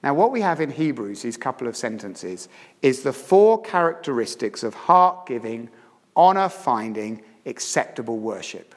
Now, 0.04 0.14
what 0.14 0.32
we 0.32 0.42
have 0.42 0.62
in 0.62 0.70
Hebrews, 0.70 1.24
these 1.24 1.36
couple 1.36 1.68
of 1.68 1.76
sentences, 1.76 2.48
is 2.82 3.02
the 3.02 3.12
four 3.12 3.62
characteristics 3.62 4.64
of 4.64 4.74
heart 4.76 5.26
giving, 5.26 5.70
honor 6.16 6.48
finding, 6.48 7.24
acceptable 7.46 8.20
worship. 8.20 8.76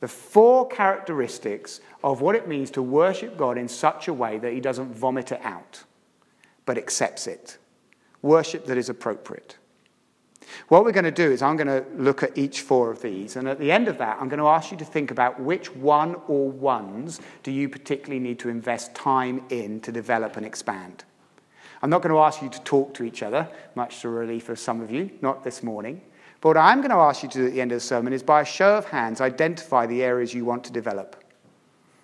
The 0.00 0.08
four 0.08 0.68
characteristics 0.68 1.80
of 2.04 2.20
what 2.20 2.36
it 2.36 2.46
means 2.46 2.70
to 2.72 2.82
worship 2.82 3.36
God 3.36 3.58
in 3.58 3.68
such 3.68 4.08
a 4.08 4.12
way 4.12 4.38
that 4.38 4.52
He 4.52 4.60
doesn't 4.60 4.94
vomit 4.94 5.32
it 5.32 5.40
out, 5.42 5.82
but 6.66 6.78
accepts 6.78 7.26
it. 7.26 7.58
Worship 8.22 8.66
that 8.66 8.78
is 8.78 8.88
appropriate. 8.88 9.56
What 10.68 10.84
we're 10.84 10.92
going 10.92 11.04
to 11.04 11.10
do 11.10 11.30
is 11.30 11.42
I'm 11.42 11.56
going 11.56 11.66
to 11.66 11.84
look 11.94 12.22
at 12.22 12.36
each 12.36 12.62
four 12.62 12.90
of 12.90 13.02
these, 13.02 13.36
and 13.36 13.48
at 13.48 13.58
the 13.58 13.70
end 13.70 13.88
of 13.88 13.98
that, 13.98 14.18
I'm 14.20 14.28
going 14.28 14.38
to 14.38 14.46
ask 14.46 14.70
you 14.70 14.76
to 14.78 14.84
think 14.84 15.10
about 15.10 15.40
which 15.40 15.74
one 15.74 16.16
or 16.26 16.50
ones 16.50 17.20
do 17.42 17.50
you 17.50 17.68
particularly 17.68 18.20
need 18.20 18.38
to 18.40 18.48
invest 18.48 18.94
time 18.94 19.42
in 19.50 19.80
to 19.80 19.92
develop 19.92 20.36
and 20.36 20.46
expand. 20.46 21.04
I'm 21.82 21.90
not 21.90 22.02
going 22.02 22.14
to 22.14 22.20
ask 22.20 22.42
you 22.42 22.48
to 22.48 22.60
talk 22.62 22.94
to 22.94 23.04
each 23.04 23.22
other, 23.22 23.48
much 23.74 24.00
to 24.00 24.08
the 24.08 24.14
relief 24.14 24.48
of 24.48 24.58
some 24.58 24.80
of 24.80 24.90
you, 24.90 25.10
not 25.20 25.44
this 25.44 25.62
morning. 25.62 26.00
But 26.40 26.50
what 26.50 26.56
I'm 26.56 26.78
going 26.78 26.90
to 26.90 26.96
ask 26.96 27.22
you 27.22 27.28
to 27.30 27.38
do 27.38 27.46
at 27.46 27.52
the 27.52 27.60
end 27.60 27.72
of 27.72 27.76
the 27.76 27.80
sermon 27.80 28.12
is, 28.12 28.22
by 28.22 28.42
a 28.42 28.44
show 28.44 28.76
of 28.76 28.86
hands, 28.86 29.20
identify 29.20 29.86
the 29.86 30.02
areas 30.02 30.32
you 30.32 30.44
want 30.44 30.64
to 30.64 30.72
develop. 30.72 31.16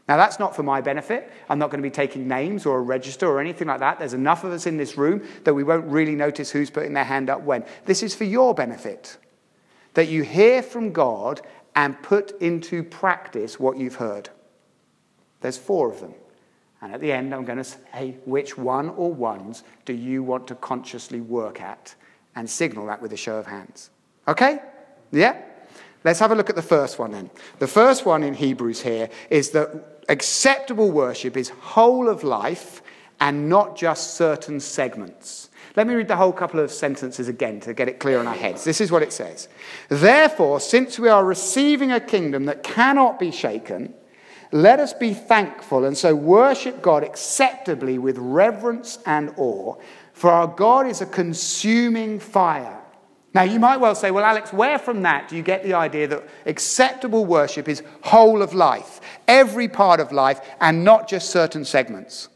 Now, 0.09 0.17
that's 0.17 0.39
not 0.39 0.55
for 0.55 0.63
my 0.63 0.81
benefit. 0.81 1.33
I'm 1.49 1.59
not 1.59 1.71
going 1.71 1.83
to 1.83 1.89
be 1.89 1.95
taking 1.95 2.29
names 2.29 2.67
or 2.67 2.79
a 2.79 2.83
register 2.83 3.27
or 3.27 3.41
anything 3.41 3.69
like 3.69 3.81
that. 3.81 3.99
There's 3.99 4.13
enough 4.13 4.45
of 4.45 4.53
us 4.53 4.67
in 4.67 4.77
this 4.77 4.99
room 4.99 5.23
that 5.45 5.55
we 5.55 5.63
won't 5.63 5.87
really 5.87 6.15
notice 6.15 6.51
who's 6.51 6.69
putting 6.69 6.93
their 6.93 7.05
hand 7.05 7.31
up 7.31 7.43
when. 7.43 7.65
This 7.87 8.03
is 8.03 8.15
for 8.15 8.25
your 8.25 8.55
benefit. 8.55 9.17
That 9.95 10.09
you 10.09 10.23
hear 10.23 10.63
from 10.63 10.93
God 10.93 11.41
and 11.75 12.01
put 12.03 12.39
into 12.43 12.83
practice 12.83 13.59
what 13.59 13.79
you've 13.79 13.95
heard. 13.95 14.29
There's 15.41 15.59
four 15.59 15.91
of 15.91 16.01
them. 16.01 16.15
And 16.83 16.93
at 16.93 17.01
the 17.01 17.13
end, 17.13 17.35
I'm 17.35 17.47
going 17.47 17.59
to 17.59 17.65
say 17.65 18.17
which 18.27 18.59
one 18.59 18.91
or 18.91 19.11
ones 19.13 19.65
do 19.87 19.95
you 19.95 20.23
want 20.23 20.49
to 20.49 20.55
consciously 20.57 21.23
work 21.23 21.63
at 21.63 21.95
and 22.37 22.51
signal 22.51 22.87
that 22.87 23.01
with 23.01 23.13
a 23.15 23.17
show 23.17 23.39
of 23.39 23.47
hands. 23.47 23.91
Okay? 24.27 24.59
Yeah? 25.13 25.41
Let's 26.05 26.19
have 26.19 26.33
a 26.33 26.35
look 26.35 26.51
at 26.51 26.57
the 26.57 26.63
first 26.63 26.99
one 26.99 27.13
then. 27.13 27.31
The 27.59 27.67
first 27.67 28.05
one 28.05 28.23
in 28.23 28.35
Hebrews 28.35 28.83
here 28.83 29.09
is 29.31 29.51
that 29.51 30.03
acceptable 30.09 30.91
worship 30.91 31.37
is 31.37 31.49
whole 31.49 32.09
of 32.09 32.25
life 32.25 32.83
and 33.21 33.49
not 33.49 33.77
just 33.77 34.15
certain 34.15 34.61
segments. 34.61 35.49
Let 35.77 35.87
me 35.87 35.95
read 35.95 36.09
the 36.09 36.17
whole 36.17 36.33
couple 36.33 36.61
of 36.61 36.71
sentences 36.71 37.27
again 37.27 37.59
to 37.61 37.75
get 37.75 37.89
it 37.89 37.99
clear 37.99 38.21
in 38.21 38.27
our 38.27 38.35
heads. 38.35 38.65
This 38.65 38.81
is 38.81 38.93
what 38.93 39.03
it 39.03 39.13
says 39.13 39.49
Therefore, 39.89 40.61
since 40.61 40.99
we 40.99 41.09
are 41.09 41.25
receiving 41.25 41.91
a 41.91 42.01
kingdom 42.01 42.45
that 42.47 42.63
cannot 42.63 43.19
be 43.19 43.31
shaken, 43.31 43.95
let 44.53 44.79
us 44.79 44.93
be 44.93 45.15
thankful 45.15 45.85
and 45.85 45.97
so 45.97 46.15
worship 46.15 46.81
God 46.81 47.03
acceptably 47.03 47.99
with 47.99 48.19
reverence 48.19 48.99
and 49.07 49.33
awe, 49.37 49.75
for 50.13 50.31
our 50.31 50.47
God 50.47 50.87
is 50.87 51.01
a 51.01 51.07
consuming 51.07 52.21
fire. 52.21 52.84
Now, 53.35 53.43
you 53.43 53.59
might 53.59 53.79
well 53.79 53.97
say, 53.97 54.13
well, 54.13 54.25
Alex, 54.25 54.53
where 54.53 54.79
from 54.79 55.03
that 55.03 55.29
do 55.29 55.37
you 55.37 55.43
get 55.43 55.65
the 55.65 55.75
idea 55.75 56.07
that 56.07 56.23
acceptable 56.47 57.27
worship 57.27 57.69
is 57.69 57.83
whole 58.03 58.43
of 58.43 58.55
life, 58.55 59.01
every 59.27 59.67
part 59.67 59.99
of 59.99 60.13
life, 60.13 60.41
and 60.61 60.85
not 60.85 61.09
just 61.09 61.31
certain 61.31 61.65
segments? 61.65 62.29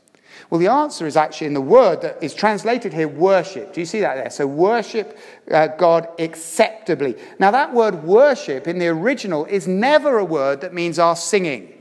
Well, 0.51 0.59
the 0.59 0.67
answer 0.67 1.07
is 1.07 1.17
actually 1.17 1.49
in 1.49 1.55
the 1.55 1.61
word 1.61 2.01
that 2.01 2.21
is 2.21 2.35
translated 2.35 2.93
here, 2.93 3.07
worship. 3.07 3.75
Do 3.75 3.81
you 3.81 3.87
see 3.87 4.01
that 4.01 4.17
there? 4.17 4.31
So, 4.31 4.47
worship 4.47 5.19
uh, 5.51 5.69
God 5.69 6.09
acceptably. 6.19 7.17
Now, 7.39 7.53
that 7.53 7.73
word 7.73 8.03
worship 8.03 8.67
in 8.67 8.79
the 8.79 8.89
original 8.89 9.45
is 9.45 9.69
never 9.69 10.19
a 10.19 10.25
word 10.25 10.63
that 10.63 10.75
means 10.75 10.99
our 10.99 11.15
singing. 11.15 11.78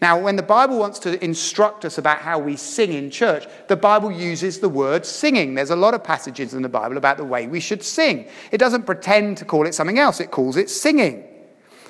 Now, 0.00 0.18
when 0.18 0.36
the 0.36 0.42
Bible 0.42 0.78
wants 0.78 0.98
to 1.00 1.22
instruct 1.22 1.84
us 1.84 1.98
about 1.98 2.18
how 2.18 2.38
we 2.38 2.56
sing 2.56 2.92
in 2.92 3.10
church, 3.10 3.46
the 3.68 3.76
Bible 3.76 4.10
uses 4.10 4.58
the 4.58 4.68
word 4.68 5.04
singing. 5.04 5.54
There's 5.54 5.70
a 5.70 5.76
lot 5.76 5.92
of 5.92 6.02
passages 6.02 6.54
in 6.54 6.62
the 6.62 6.70
Bible 6.70 6.96
about 6.96 7.18
the 7.18 7.24
way 7.24 7.46
we 7.46 7.60
should 7.60 7.82
sing. 7.82 8.26
It 8.50 8.58
doesn't 8.58 8.86
pretend 8.86 9.36
to 9.38 9.44
call 9.44 9.66
it 9.66 9.74
something 9.74 9.98
else, 9.98 10.20
it 10.20 10.30
calls 10.30 10.56
it 10.56 10.70
singing. 10.70 11.24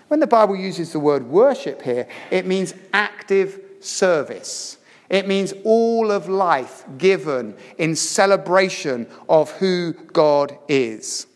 When 0.09 0.19
the 0.19 0.27
Bible 0.27 0.57
uses 0.57 0.93
the 0.93 0.99
word 0.99 1.29
worship 1.29 1.83
here, 1.83 2.09
it 2.33 2.47
means 2.47 2.75
active 2.93 3.61
service. 3.79 4.79
It 5.09 5.29
means 5.29 5.55
all 5.65 6.11
of 6.11 6.29
life 6.29 6.85
given 6.99 7.57
in 7.79 7.95
celebration 7.95 9.07
of 9.29 9.53
who 9.53 9.93
God 9.93 10.59
is. 10.69 11.27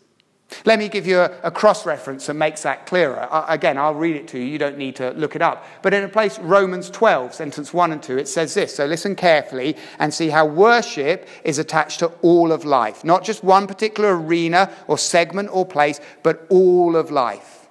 Let 0.63 0.79
me 0.79 0.87
give 0.87 1.05
you 1.05 1.19
a, 1.19 1.31
a 1.43 1.51
cross 1.51 1.85
reference 1.85 2.27
that 2.27 2.35
makes 2.35 2.63
that 2.63 2.85
clearer. 2.85 3.27
Uh, 3.31 3.45
again, 3.49 3.77
I'll 3.77 3.95
read 3.95 4.15
it 4.15 4.27
to 4.29 4.39
you. 4.39 4.45
You 4.45 4.57
don't 4.57 4.77
need 4.77 4.95
to 4.97 5.11
look 5.11 5.35
it 5.35 5.41
up. 5.41 5.65
But 5.81 5.93
in 5.93 6.03
a 6.03 6.09
place, 6.09 6.39
Romans 6.39 6.89
12, 6.89 7.33
sentence 7.33 7.73
1 7.73 7.91
and 7.91 8.01
2, 8.01 8.17
it 8.17 8.27
says 8.27 8.53
this. 8.53 8.75
So 8.75 8.85
listen 8.85 9.15
carefully 9.15 9.75
and 9.99 10.13
see 10.13 10.29
how 10.29 10.45
worship 10.45 11.27
is 11.43 11.59
attached 11.59 11.99
to 11.99 12.07
all 12.21 12.51
of 12.51 12.63
life. 12.63 13.03
Not 13.03 13.23
just 13.23 13.43
one 13.43 13.67
particular 13.67 14.17
arena 14.17 14.71
or 14.87 14.97
segment 14.97 15.49
or 15.51 15.65
place, 15.65 15.99
but 16.23 16.45
all 16.49 16.95
of 16.95 17.11
life. 17.11 17.64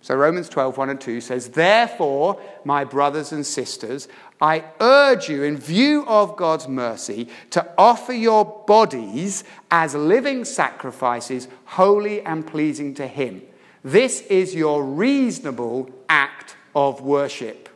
So 0.00 0.14
Romans 0.14 0.48
12, 0.48 0.78
1 0.78 0.90
and 0.90 1.00
2 1.00 1.20
says, 1.20 1.48
Therefore, 1.48 2.40
my 2.64 2.84
brothers 2.84 3.32
and 3.32 3.44
sisters, 3.44 4.08
I 4.40 4.64
urge 4.80 5.28
you, 5.28 5.42
in 5.42 5.56
view 5.56 6.04
of 6.06 6.36
God's 6.36 6.68
mercy, 6.68 7.28
to 7.50 7.68
offer 7.76 8.12
your 8.12 8.64
bodies 8.66 9.44
as 9.70 9.94
living 9.94 10.44
sacrifices, 10.44 11.48
holy 11.64 12.22
and 12.22 12.46
pleasing 12.46 12.94
to 12.94 13.06
Him. 13.06 13.42
This 13.82 14.20
is 14.22 14.54
your 14.54 14.84
reasonable 14.84 15.90
act 16.08 16.56
of 16.74 17.00
worship. 17.00 17.67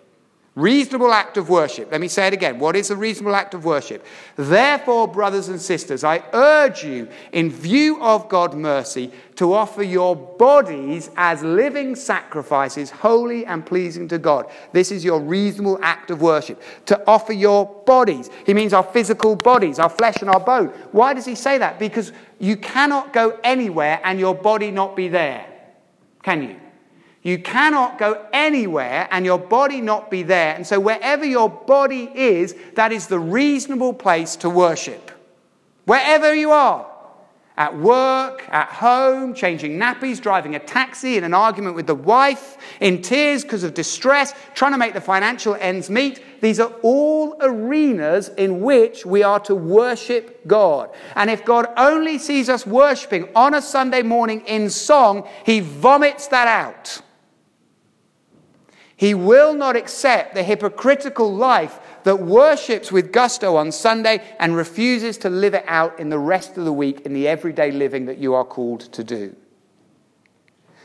Reasonable 0.55 1.15
act 1.15 1.39
of 1.39 1.49
worship. 1.49 1.91
Let 1.91 2.03
me 2.03 2.09
say 2.09 2.27
it 2.27 2.35
again. 2.35 2.59
What 2.59 2.77
is 2.77 2.91
a 2.91 2.97
reasonable 2.97 3.35
act 3.35 3.55
of 3.55 3.65
worship? 3.65 4.05
Therefore, 4.37 5.09
brothers 5.09 5.49
and 5.49 5.59
sisters, 5.59 6.05
I 6.05 6.23
urge 6.35 6.85
you, 6.85 7.09
in 7.33 7.51
view 7.51 7.99
of 8.03 8.29
God's 8.29 8.57
mercy, 8.57 9.13
to 9.37 9.55
offer 9.55 9.83
your 9.83 10.15
bodies 10.15 11.09
as 11.17 11.43
living 11.43 11.97
sacrifices, 11.97 12.91
holy 12.91 13.47
and 13.47 13.65
pleasing 13.65 14.09
to 14.09 14.19
God. 14.19 14.51
This 14.73 14.93
is 14.93 15.03
your 15.03 15.21
reasonable 15.21 15.79
act 15.81 16.11
of 16.11 16.21
worship. 16.21 16.61
To 16.85 17.03
offer 17.07 17.33
your 17.33 17.65
bodies. 17.87 18.29
He 18.45 18.53
means 18.53 18.75
our 18.75 18.83
physical 18.83 19.37
bodies, 19.37 19.79
our 19.79 19.89
flesh 19.89 20.17
and 20.21 20.29
our 20.29 20.41
bone. 20.41 20.69
Why 20.91 21.15
does 21.15 21.25
he 21.25 21.35
say 21.35 21.57
that? 21.59 21.79
Because 21.79 22.13
you 22.39 22.59
cannot 22.59 23.15
go 23.15 23.41
anywhere 23.43 24.03
and 24.05 24.21
your 24.21 24.35
body 24.35 24.71
not 24.71 24.97
be 24.97 25.09
there. 25.09 25.47
Can 26.23 26.43
you? 26.43 26.62
You 27.23 27.39
cannot 27.39 27.99
go 27.99 28.27
anywhere 28.33 29.07
and 29.13 29.25
your 29.25 29.39
body 29.39 29.81
not 29.81 30.11
be 30.11 30.25
there. 30.25 30.55
And 30.57 30.67
so, 30.67 30.81
wherever 30.81 31.25
your 31.25 31.49
body 31.49 32.11
is, 32.15 32.55
that 32.75 32.91
is 32.91 33.07
the 33.07 33.19
reasonable 33.19 33.95
place 33.95 34.35
to 34.37 34.51
worship. 34.51 35.11
Wherever 35.85 36.35
you 36.35 36.51
are. 36.51 36.89
at 37.55 37.79
work, 37.79 38.49
at 38.49 38.69
home, 38.69 39.35
changing 39.35 39.79
nappies, 39.79 40.19
driving 40.21 40.55
a 40.55 40.59
taxi, 40.59 41.19
in 41.19 41.23
an 41.23 41.35
argument 41.35 41.77
with 41.77 41.87
the 41.87 41.95
wife, 41.95 42.57
in 42.81 43.03
tears 43.03 43.43
because 43.43 43.63
of 43.63 43.75
distress, 43.75 44.33
trying 44.55 44.73
to 44.73 44.79
make 44.79 44.95
the 44.95 45.01
financial 45.01 45.55
ends 45.57 45.91
meet. 45.91 46.41
These 46.41 46.59
are 46.59 46.73
all 46.83 47.37
arenas 47.41 48.31
in 48.31 48.63
which 48.63 49.05
we 49.05 49.23
are 49.23 49.39
to 49.41 49.55
worship 49.55 50.47
God. 50.47 50.91
And 51.15 51.29
if 51.29 51.45
God 51.45 51.67
only 51.77 52.19
sees 52.19 52.49
us 52.49 52.67
worshiping 52.67 53.29
on 53.37 53.53
a 53.53 53.61
Sunday 53.61 54.03
morning 54.03 54.41
in 54.47 54.71
song, 54.71 55.29
he 55.45 55.61
vomits 55.61 56.29
that 56.29 56.49
out. 56.49 57.03
He 59.03 59.15
will 59.15 59.53
not 59.53 59.75
accept 59.75 60.33
the 60.33 60.45
hypocritical 60.45 61.35
life 61.35 61.81
that 62.05 62.21
worships 62.21 62.93
with 62.93 63.11
gusto 63.11 63.57
on 63.57 63.73
Sunday 63.73 64.23
and 64.39 64.55
refuses 64.55 65.19
to 65.19 65.29
live 65.29 65.55
it 65.55 65.65
out 65.67 65.99
in 65.99 66.09
the 66.09 66.21
rest 66.21 66.57
of 66.57 66.65
the 66.65 66.73
week 66.73 67.01
in 67.01 67.13
the 67.13 67.27
everyday 67.27 67.73
living 67.73 68.07
that 68.07 68.19
you 68.19 68.33
are 68.35 68.45
called 68.45 68.83
to 68.93 69.03
do. 69.03 69.35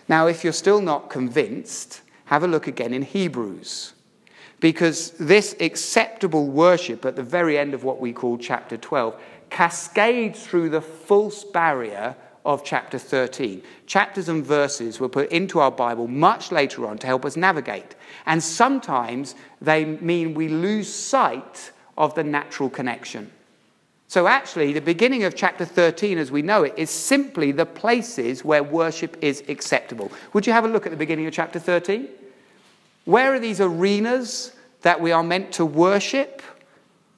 Now, 0.07 0.25
if 0.25 0.43
you're 0.43 0.51
still 0.51 0.81
not 0.81 1.11
convinced, 1.11 2.01
have 2.25 2.41
a 2.41 2.47
look 2.47 2.65
again 2.65 2.91
in 2.91 3.03
Hebrews. 3.03 3.93
Because 4.59 5.11
this 5.11 5.55
acceptable 5.59 6.47
worship 6.47 7.05
at 7.05 7.15
the 7.15 7.21
very 7.21 7.55
end 7.55 7.75
of 7.75 7.83
what 7.83 7.99
we 7.99 8.13
call 8.13 8.39
chapter 8.39 8.77
12 8.77 9.15
cascades 9.51 10.43
through 10.43 10.69
the 10.69 10.81
false 10.81 11.43
barrier 11.43 12.15
of 12.47 12.63
chapter 12.63 12.97
13. 12.97 13.61
Chapters 13.85 14.29
and 14.29 14.43
verses 14.43 15.01
were 15.01 15.09
put 15.09 15.29
into 15.31 15.59
our 15.59 15.69
Bible 15.69 16.07
much 16.07 16.51
later 16.51 16.87
on 16.87 16.97
to 16.97 17.05
help 17.05 17.25
us 17.25 17.35
navigate. 17.35 17.93
And 18.27 18.43
sometimes 18.43 19.33
they 19.61 19.85
mean 19.85 20.35
we 20.35 20.49
lose 20.49 20.93
sight 20.93 21.71
of 21.97 22.13
the 22.13 22.23
natural 22.23 22.69
connection. 22.69 23.31
So, 24.09 24.27
actually, 24.27 24.71
the 24.71 24.81
beginning 24.81 25.23
of 25.23 25.35
chapter 25.35 25.65
13, 25.65 26.17
as 26.17 26.31
we 26.31 26.41
know 26.41 26.63
it, 26.63 26.73
is 26.77 26.89
simply 26.89 27.51
the 27.51 27.65
places 27.65 28.43
where 28.43 28.63
worship 28.63 29.17
is 29.21 29.43
acceptable. 29.49 30.11
Would 30.33 30.45
you 30.45 30.53
have 30.53 30.63
a 30.63 30.67
look 30.67 30.85
at 30.85 30.91
the 30.91 30.97
beginning 30.97 31.25
of 31.25 31.33
chapter 31.33 31.59
13? 31.59 32.07
Where 33.05 33.33
are 33.33 33.39
these 33.39 33.59
arenas 33.59 34.53
that 34.81 35.01
we 35.01 35.11
are 35.11 35.23
meant 35.23 35.51
to 35.53 35.65
worship? 35.65 36.41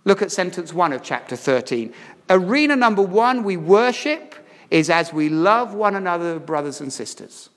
Look 0.06 0.22
at 0.22 0.32
sentence 0.32 0.74
1 0.74 0.94
of 0.94 1.04
chapter 1.04 1.36
13. 1.36 1.94
Arena 2.30 2.76
number 2.76 3.02
one, 3.02 3.44
we 3.44 3.58
worship 3.58 4.36
is 4.72 4.90
as 4.90 5.12
we 5.12 5.30
love 5.30 5.74
one 5.74 5.96
another, 5.96 6.40
brothers 6.40 6.82
and 6.82 6.94
sisters. 6.94 7.50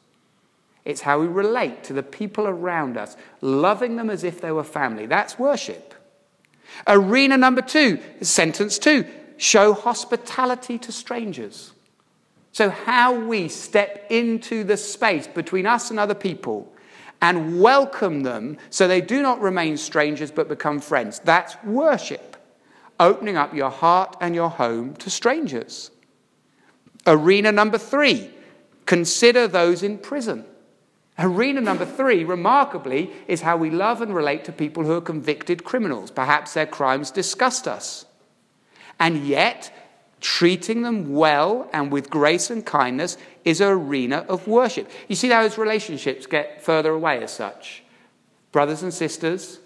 It's 0.84 1.00
how 1.00 1.20
we 1.20 1.26
relate 1.26 1.84
to 1.84 1.92
the 1.92 2.02
people 2.02 2.46
around 2.46 2.96
us, 2.96 3.16
loving 3.40 3.96
them 3.96 4.10
as 4.10 4.24
if 4.24 4.40
they 4.40 4.50
were 4.50 4.64
family. 4.64 5.06
That's 5.06 5.38
worship. 5.38 5.94
Arena 6.86 7.36
number 7.36 7.62
two, 7.62 8.00
sentence 8.20 8.78
two, 8.78 9.04
show 9.36 9.74
hospitality 9.74 10.78
to 10.78 10.92
strangers. 10.92 11.72
So, 12.52 12.68
how 12.68 13.14
we 13.14 13.48
step 13.48 14.06
into 14.10 14.64
the 14.64 14.76
space 14.76 15.26
between 15.26 15.66
us 15.66 15.90
and 15.90 15.98
other 15.98 16.14
people 16.14 16.72
and 17.20 17.60
welcome 17.60 18.24
them 18.24 18.58
so 18.68 18.86
they 18.86 19.00
do 19.00 19.22
not 19.22 19.40
remain 19.40 19.76
strangers 19.76 20.30
but 20.30 20.48
become 20.48 20.80
friends. 20.80 21.20
That's 21.20 21.56
worship. 21.62 22.36
Opening 22.98 23.36
up 23.36 23.54
your 23.54 23.70
heart 23.70 24.16
and 24.20 24.34
your 24.34 24.50
home 24.50 24.94
to 24.96 25.08
strangers. 25.08 25.90
Arena 27.06 27.50
number 27.52 27.78
three, 27.78 28.30
consider 28.86 29.48
those 29.48 29.82
in 29.82 29.98
prison. 29.98 30.44
Arena 31.22 31.60
number 31.60 31.86
three, 31.86 32.24
remarkably, 32.24 33.10
is 33.28 33.42
how 33.42 33.56
we 33.56 33.70
love 33.70 34.02
and 34.02 34.12
relate 34.12 34.44
to 34.44 34.52
people 34.52 34.82
who 34.82 34.92
are 34.92 35.00
convicted 35.00 35.62
criminals. 35.62 36.10
Perhaps 36.10 36.54
their 36.54 36.66
crimes 36.66 37.12
disgust 37.12 37.68
us. 37.68 38.04
And 38.98 39.24
yet, 39.24 39.72
treating 40.20 40.82
them 40.82 41.12
well 41.12 41.70
and 41.72 41.92
with 41.92 42.10
grace 42.10 42.50
and 42.50 42.66
kindness 42.66 43.16
is 43.44 43.60
an 43.60 43.68
arena 43.68 44.26
of 44.28 44.48
worship. 44.48 44.90
You 45.06 45.14
see 45.14 45.28
how 45.28 45.42
those 45.42 45.58
relationships 45.58 46.26
get 46.26 46.60
further 46.62 46.90
away 46.90 47.22
as 47.22 47.32
such? 47.32 47.84
Brothers 48.50 48.82
and 48.82 48.92
sisters, 48.92 49.60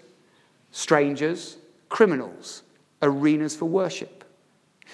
strangers, 0.71 1.57
criminals, 1.89 2.61
arenas 3.01 3.55
for 3.55 3.65
worship. 3.65 4.23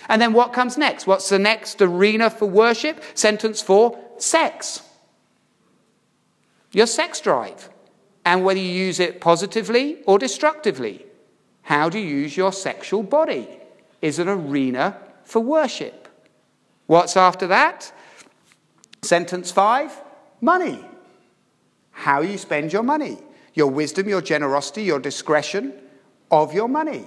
And 0.08 0.21
then 0.21 0.32
what 0.32 0.54
comes 0.54 0.78
next? 0.78 1.08
What's 1.08 1.30
the 1.30 1.39
next 1.39 1.82
arena 1.82 2.30
for 2.30 2.45
worship? 2.45 3.04
Sentence 3.15 3.62
four 3.62 3.99
sex. 4.17 4.82
Your 6.73 6.88
sex 6.88 7.21
drive. 7.21 7.69
And 8.25 8.43
whether 8.43 8.59
you 8.59 8.69
use 8.69 8.99
it 8.99 9.21
positively 9.21 9.99
or 10.05 10.17
destructively. 10.17 11.05
How 11.62 11.89
do 11.89 11.99
you 11.99 12.07
use 12.07 12.36
your 12.36 12.51
sexual 12.51 13.03
body? 13.03 13.47
Is 14.01 14.19
an 14.19 14.27
arena 14.27 14.97
for 15.23 15.39
worship. 15.39 16.07
What's 16.88 17.15
after 17.15 17.47
that? 17.47 17.91
Sentence 19.01 19.51
five 19.51 20.01
money. 20.41 20.83
How 21.91 22.21
you 22.21 22.38
spend 22.38 22.73
your 22.73 22.83
money. 22.83 23.17
Your 23.53 23.67
wisdom, 23.67 24.09
your 24.09 24.21
generosity, 24.21 24.83
your 24.83 24.99
discretion 24.99 25.73
of 26.31 26.53
your 26.53 26.67
money. 26.67 27.05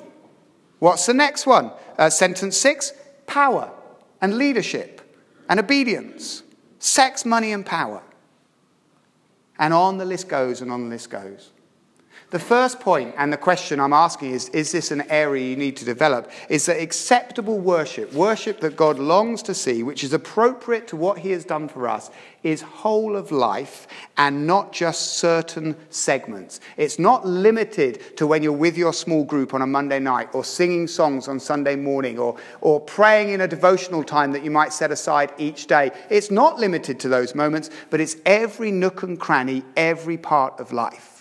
What's 0.78 1.06
the 1.06 1.14
next 1.14 1.46
one? 1.46 1.72
Uh, 1.98 2.08
sentence 2.08 2.56
six 2.56 2.92
power 3.26 3.72
and 4.20 4.38
leadership 4.38 5.00
and 5.48 5.58
obedience, 5.58 6.42
sex, 6.78 7.24
money, 7.24 7.52
and 7.52 7.64
power. 7.66 8.02
And 9.58 9.72
on 9.72 9.98
the 9.98 10.04
list 10.04 10.28
goes 10.28 10.60
and 10.60 10.70
on 10.70 10.84
the 10.84 10.90
list 10.90 11.10
goes. 11.10 11.50
The 12.30 12.40
first 12.40 12.80
point 12.80 13.14
and 13.16 13.32
the 13.32 13.36
question 13.36 13.78
I'm 13.78 13.92
asking 13.92 14.32
is 14.32 14.48
Is 14.48 14.72
this 14.72 14.90
an 14.90 15.08
area 15.10 15.48
you 15.48 15.54
need 15.54 15.76
to 15.76 15.84
develop? 15.84 16.28
Is 16.48 16.66
that 16.66 16.80
acceptable 16.80 17.60
worship, 17.60 18.12
worship 18.12 18.58
that 18.60 18.74
God 18.74 18.98
longs 18.98 19.44
to 19.44 19.54
see, 19.54 19.84
which 19.84 20.02
is 20.02 20.12
appropriate 20.12 20.88
to 20.88 20.96
what 20.96 21.18
He 21.18 21.30
has 21.30 21.44
done 21.44 21.68
for 21.68 21.86
us, 21.86 22.10
is 22.42 22.62
whole 22.62 23.14
of 23.14 23.30
life 23.30 23.86
and 24.16 24.44
not 24.44 24.72
just 24.72 25.18
certain 25.18 25.76
segments. 25.90 26.58
It's 26.76 26.98
not 26.98 27.24
limited 27.24 28.16
to 28.16 28.26
when 28.26 28.42
you're 28.42 28.52
with 28.52 28.76
your 28.76 28.92
small 28.92 29.22
group 29.22 29.54
on 29.54 29.62
a 29.62 29.66
Monday 29.66 30.00
night 30.00 30.28
or 30.32 30.42
singing 30.42 30.88
songs 30.88 31.28
on 31.28 31.38
Sunday 31.38 31.76
morning 31.76 32.18
or, 32.18 32.36
or 32.60 32.80
praying 32.80 33.30
in 33.30 33.42
a 33.42 33.48
devotional 33.48 34.02
time 34.02 34.32
that 34.32 34.42
you 34.42 34.50
might 34.50 34.72
set 34.72 34.90
aside 34.90 35.32
each 35.38 35.68
day. 35.68 35.92
It's 36.10 36.32
not 36.32 36.58
limited 36.58 36.98
to 37.00 37.08
those 37.08 37.36
moments, 37.36 37.70
but 37.88 38.00
it's 38.00 38.16
every 38.26 38.72
nook 38.72 39.04
and 39.04 39.18
cranny, 39.18 39.62
every 39.76 40.18
part 40.18 40.58
of 40.58 40.72
life. 40.72 41.15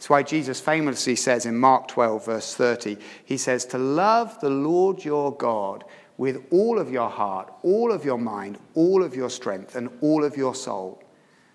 It's 0.00 0.08
why 0.08 0.22
Jesus 0.22 0.58
famously 0.60 1.14
says 1.14 1.44
in 1.44 1.58
Mark 1.58 1.88
12, 1.88 2.24
verse 2.24 2.54
30, 2.54 2.96
he 3.22 3.36
says, 3.36 3.66
To 3.66 3.76
love 3.76 4.40
the 4.40 4.48
Lord 4.48 5.04
your 5.04 5.36
God 5.36 5.84
with 6.16 6.42
all 6.50 6.78
of 6.78 6.90
your 6.90 7.10
heart, 7.10 7.52
all 7.62 7.92
of 7.92 8.02
your 8.02 8.16
mind, 8.16 8.56
all 8.74 9.02
of 9.02 9.14
your 9.14 9.28
strength, 9.28 9.76
and 9.76 9.90
all 10.00 10.24
of 10.24 10.38
your 10.38 10.54
soul. 10.54 11.04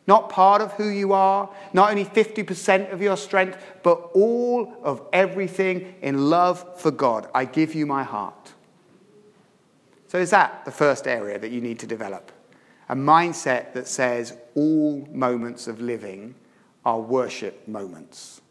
Not 0.06 0.30
part 0.30 0.62
of 0.62 0.74
who 0.74 0.90
you 0.90 1.12
are, 1.12 1.50
not 1.74 1.90
only 1.90 2.06
50% 2.06 2.94
of 2.94 3.02
your 3.02 3.18
strength, 3.18 3.58
but 3.82 3.96
all 4.14 4.72
of 4.84 5.02
everything 5.12 5.96
in 6.04 6.30
love 6.30 6.80
for 6.80 6.92
God. 6.92 7.28
I 7.34 7.46
give 7.46 7.74
you 7.74 7.88
my 7.88 8.04
heart. 8.04 8.54
So, 10.08 10.20
is 10.20 10.30
that 10.30 10.66
the 10.66 10.72
first 10.72 11.08
area 11.08 11.40
that 11.40 11.50
you 11.50 11.62
need 11.62 11.80
to 11.80 11.88
develop? 11.88 12.32
A 12.90 12.96
mindset 12.96 13.74
that 13.74 13.88
says 13.88 14.38
all 14.54 15.08
moments 15.12 15.68
of 15.68 15.82
living 15.82 16.36
are 16.86 17.00
worship 17.00 17.68
moments. 17.68 18.42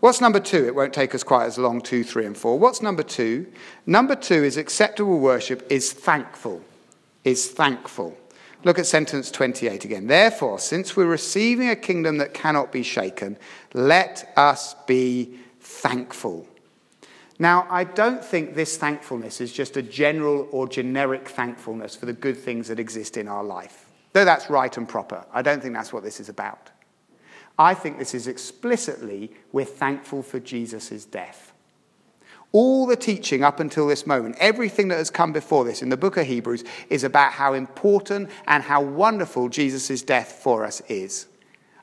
What's 0.00 0.20
number 0.20 0.40
two? 0.40 0.66
It 0.66 0.74
won't 0.74 0.92
take 0.92 1.14
us 1.14 1.24
quite 1.24 1.46
as 1.46 1.58
long, 1.58 1.80
two, 1.80 2.04
three, 2.04 2.26
and 2.26 2.36
four. 2.36 2.58
What's 2.58 2.82
number 2.82 3.02
two? 3.02 3.46
Number 3.86 4.14
two 4.14 4.44
is 4.44 4.56
acceptable 4.56 5.18
worship 5.18 5.66
is 5.70 5.92
thankful. 5.92 6.62
Is 7.24 7.50
thankful. 7.50 8.16
Look 8.62 8.78
at 8.78 8.86
sentence 8.86 9.30
28 9.30 9.84
again. 9.84 10.06
Therefore, 10.06 10.58
since 10.58 10.96
we're 10.96 11.06
receiving 11.06 11.70
a 11.70 11.76
kingdom 11.76 12.18
that 12.18 12.34
cannot 12.34 12.72
be 12.72 12.82
shaken, 12.82 13.36
let 13.72 14.32
us 14.36 14.74
be 14.86 15.38
thankful. 15.60 16.46
Now, 17.38 17.66
I 17.70 17.84
don't 17.84 18.24
think 18.24 18.54
this 18.54 18.76
thankfulness 18.76 19.40
is 19.40 19.52
just 19.52 19.76
a 19.76 19.82
general 19.82 20.48
or 20.50 20.68
generic 20.68 21.28
thankfulness 21.28 21.94
for 21.94 22.06
the 22.06 22.12
good 22.12 22.36
things 22.36 22.68
that 22.68 22.80
exist 22.80 23.16
in 23.16 23.28
our 23.28 23.44
life. 23.44 23.85
Though 24.16 24.24
that's 24.24 24.48
right 24.48 24.74
and 24.78 24.88
proper, 24.88 25.26
I 25.30 25.42
don't 25.42 25.60
think 25.60 25.74
that's 25.74 25.92
what 25.92 26.02
this 26.02 26.20
is 26.20 26.30
about. 26.30 26.70
I 27.58 27.74
think 27.74 27.98
this 27.98 28.14
is 28.14 28.28
explicitly 28.28 29.30
we're 29.52 29.66
thankful 29.66 30.22
for 30.22 30.40
Jesus' 30.40 31.04
death. 31.04 31.52
All 32.50 32.86
the 32.86 32.96
teaching 32.96 33.44
up 33.44 33.60
until 33.60 33.86
this 33.86 34.06
moment, 34.06 34.36
everything 34.38 34.88
that 34.88 34.96
has 34.96 35.10
come 35.10 35.34
before 35.34 35.66
this 35.66 35.82
in 35.82 35.90
the 35.90 35.98
book 35.98 36.16
of 36.16 36.26
Hebrews, 36.26 36.64
is 36.88 37.04
about 37.04 37.32
how 37.32 37.52
important 37.52 38.30
and 38.46 38.62
how 38.62 38.80
wonderful 38.80 39.50
Jesus' 39.50 40.00
death 40.00 40.40
for 40.42 40.64
us 40.64 40.80
is. 40.88 41.26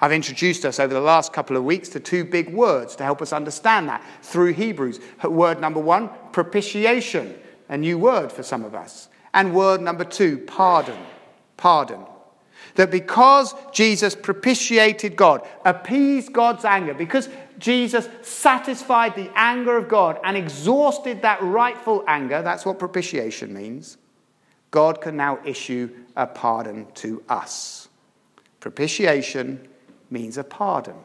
I've 0.02 0.12
introduced 0.12 0.65
us 0.65 0.80
over 0.80 0.91
the 0.91 1.02
last 1.02 1.34
couple 1.34 1.56
of 1.56 1.63
weeks 1.63 1.88
to 1.89 2.00
two 2.00 2.26
big 2.26 2.52
words 2.52 2.96
to 2.96 3.04
help 3.04 3.22
us 3.22 3.32
understand 3.32 3.89
that 3.89 4.04
through 4.24 4.54
Hebrews. 4.54 5.00
Word 5.24 5.62
number 5.62 5.80
one, 5.80 6.10
propitiation, 6.32 7.36
a 7.69 7.78
new 7.78 8.00
word 8.00 8.32
for 8.32 8.41
some 8.41 8.65
of 8.65 8.74
us. 8.74 9.10
And 9.36 9.54
word 9.54 9.82
number 9.82 10.04
two, 10.04 10.39
pardon. 10.39 10.98
Pardon. 11.58 12.08
That 12.75 12.89
because 12.89 13.53
Jesus 13.71 14.15
propitiated 14.15 15.15
God, 15.15 15.47
appeased 15.63 16.33
God's 16.33 16.65
anger, 16.65 16.93
because 16.93 17.29
Jesus 17.59 18.09
satisfied 18.21 19.15
the 19.15 19.31
anger 19.36 19.77
of 19.77 19.88
God 19.88 20.19
and 20.23 20.36
exhausted 20.36 21.21
that 21.21 21.41
rightful 21.41 22.03
anger, 22.07 22.41
that's 22.41 22.65
what 22.65 22.79
propitiation 22.79 23.53
means, 23.53 23.97
God 24.71 25.01
can 25.01 25.15
now 25.15 25.39
issue 25.45 25.93
a 26.15 26.25
pardon 26.25 26.88
to 26.95 27.23
us. 27.29 27.89
Propitiation 28.59 29.67
means 30.09 30.38
a 30.38 30.43
pardon. 30.43 30.95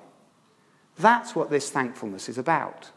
That's 0.98 1.34
what 1.34 1.50
this 1.50 1.70
thankfulness 1.70 2.28
is 2.28 2.38
about. 2.38 2.90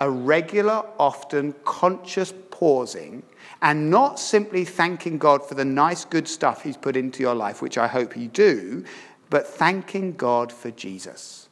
A 0.00 0.10
regular, 0.10 0.84
often 0.98 1.54
conscious 1.64 2.32
pausing 2.62 3.24
and 3.60 3.90
not 3.90 4.20
simply 4.20 4.64
thanking 4.64 5.18
God 5.18 5.44
for 5.44 5.56
the 5.56 5.64
nice, 5.64 6.04
good 6.04 6.28
stuff 6.28 6.62
He's 6.62 6.76
put 6.76 6.96
into 6.96 7.20
your 7.20 7.34
life, 7.34 7.60
which 7.60 7.76
I 7.76 7.88
hope 7.88 8.16
you 8.16 8.28
do, 8.28 8.84
but 9.30 9.48
thanking 9.48 10.12
God 10.12 10.52
for 10.52 10.70
Jesus 10.70 11.48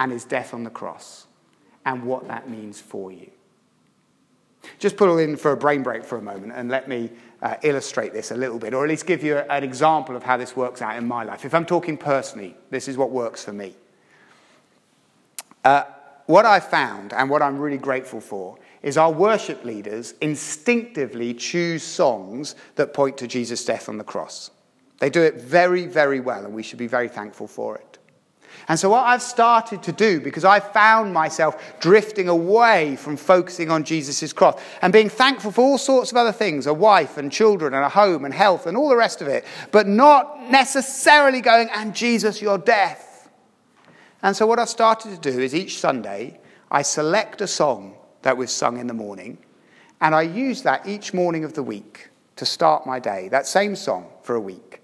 and 0.00 0.10
His 0.10 0.24
death 0.24 0.52
on 0.52 0.64
the 0.64 0.70
cross 0.70 1.28
and 1.86 2.02
what 2.02 2.26
that 2.26 2.50
means 2.50 2.80
for 2.80 3.12
you. 3.12 3.30
Just 4.80 4.96
put 4.96 5.08
all 5.08 5.18
in 5.18 5.36
for 5.36 5.52
a 5.52 5.56
brain 5.56 5.84
break 5.84 6.04
for 6.04 6.18
a 6.18 6.22
moment 6.22 6.52
and 6.56 6.68
let 6.68 6.88
me 6.88 7.10
uh, 7.40 7.54
illustrate 7.62 8.12
this 8.12 8.32
a 8.32 8.36
little 8.36 8.58
bit, 8.58 8.74
or 8.74 8.82
at 8.82 8.88
least 8.88 9.06
give 9.06 9.22
you 9.22 9.36
an 9.36 9.62
example 9.62 10.16
of 10.16 10.24
how 10.24 10.36
this 10.36 10.56
works 10.56 10.82
out 10.82 10.96
in 10.96 11.06
my 11.06 11.22
life. 11.22 11.44
If 11.44 11.54
I'm 11.54 11.66
talking 11.66 11.96
personally, 11.96 12.56
this 12.70 12.88
is 12.88 12.96
what 12.96 13.12
works 13.12 13.44
for 13.44 13.52
me. 13.52 13.76
Uh, 15.64 15.84
what 16.26 16.46
I 16.46 16.58
found 16.58 17.12
and 17.12 17.30
what 17.30 17.42
I'm 17.42 17.60
really 17.60 17.78
grateful 17.78 18.20
for 18.20 18.58
is 18.82 18.96
our 18.96 19.12
worship 19.12 19.64
leaders 19.64 20.14
instinctively 20.20 21.34
choose 21.34 21.82
songs 21.82 22.54
that 22.76 22.94
point 22.94 23.18
to 23.18 23.26
Jesus' 23.26 23.64
death 23.64 23.88
on 23.88 23.98
the 23.98 24.04
cross. 24.04 24.50
They 24.98 25.10
do 25.10 25.22
it 25.22 25.36
very, 25.36 25.86
very 25.86 26.20
well, 26.20 26.44
and 26.44 26.54
we 26.54 26.62
should 26.62 26.78
be 26.78 26.86
very 26.86 27.08
thankful 27.08 27.46
for 27.46 27.76
it. 27.76 27.98
And 28.66 28.78
so, 28.78 28.90
what 28.90 29.04
I've 29.04 29.22
started 29.22 29.82
to 29.84 29.92
do, 29.92 30.20
because 30.20 30.44
I 30.44 30.60
found 30.60 31.14
myself 31.14 31.80
drifting 31.80 32.28
away 32.28 32.96
from 32.96 33.16
focusing 33.16 33.70
on 33.70 33.84
Jesus' 33.84 34.32
cross 34.32 34.60
and 34.82 34.92
being 34.92 35.08
thankful 35.08 35.52
for 35.52 35.62
all 35.62 35.78
sorts 35.78 36.10
of 36.10 36.16
other 36.16 36.32
things 36.32 36.66
a 36.66 36.74
wife 36.74 37.16
and 37.16 37.30
children 37.30 37.72
and 37.72 37.84
a 37.84 37.88
home 37.88 38.24
and 38.24 38.34
health 38.34 38.66
and 38.66 38.76
all 38.76 38.88
the 38.88 38.96
rest 38.96 39.22
of 39.22 39.28
it, 39.28 39.44
but 39.70 39.86
not 39.86 40.50
necessarily 40.50 41.40
going, 41.40 41.70
and 41.74 41.94
Jesus, 41.94 42.42
your 42.42 42.58
death. 42.58 43.30
And 44.22 44.36
so, 44.36 44.46
what 44.46 44.58
I've 44.58 44.68
started 44.68 45.22
to 45.22 45.30
do 45.30 45.38
is 45.38 45.54
each 45.54 45.78
Sunday, 45.78 46.40
I 46.70 46.82
select 46.82 47.40
a 47.40 47.46
song 47.46 47.94
that 48.28 48.36
was 48.36 48.50
sung 48.50 48.76
in 48.76 48.86
the 48.86 48.92
morning, 48.92 49.38
and 50.02 50.14
I 50.14 50.20
use 50.20 50.60
that 50.60 50.86
each 50.86 51.14
morning 51.14 51.44
of 51.44 51.54
the 51.54 51.62
week 51.62 52.10
to 52.36 52.44
start 52.44 52.86
my 52.86 52.98
day, 52.98 53.30
that 53.30 53.46
same 53.46 53.74
song 53.74 54.06
for 54.20 54.34
a 54.34 54.40
week. 54.40 54.82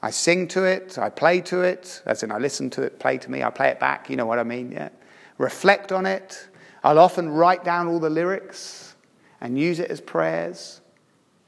I 0.00 0.08
sing 0.08 0.48
to 0.48 0.64
it, 0.64 0.96
I 0.96 1.10
play 1.10 1.42
to 1.42 1.60
it, 1.60 2.00
as 2.06 2.22
in 2.22 2.32
I 2.32 2.38
listen 2.38 2.70
to 2.70 2.82
it, 2.82 2.98
play 2.98 3.18
to 3.18 3.30
me, 3.30 3.42
I 3.42 3.50
play 3.50 3.68
it 3.68 3.78
back, 3.78 4.08
you 4.08 4.16
know 4.16 4.24
what 4.24 4.38
I 4.38 4.44
mean, 4.44 4.72
yeah? 4.72 4.88
Reflect 5.36 5.92
on 5.92 6.06
it. 6.06 6.48
I'll 6.82 6.98
often 6.98 7.28
write 7.28 7.64
down 7.64 7.86
all 7.86 8.00
the 8.00 8.08
lyrics 8.08 8.96
and 9.42 9.58
use 9.58 9.78
it 9.78 9.90
as 9.90 10.00
prayers. 10.00 10.80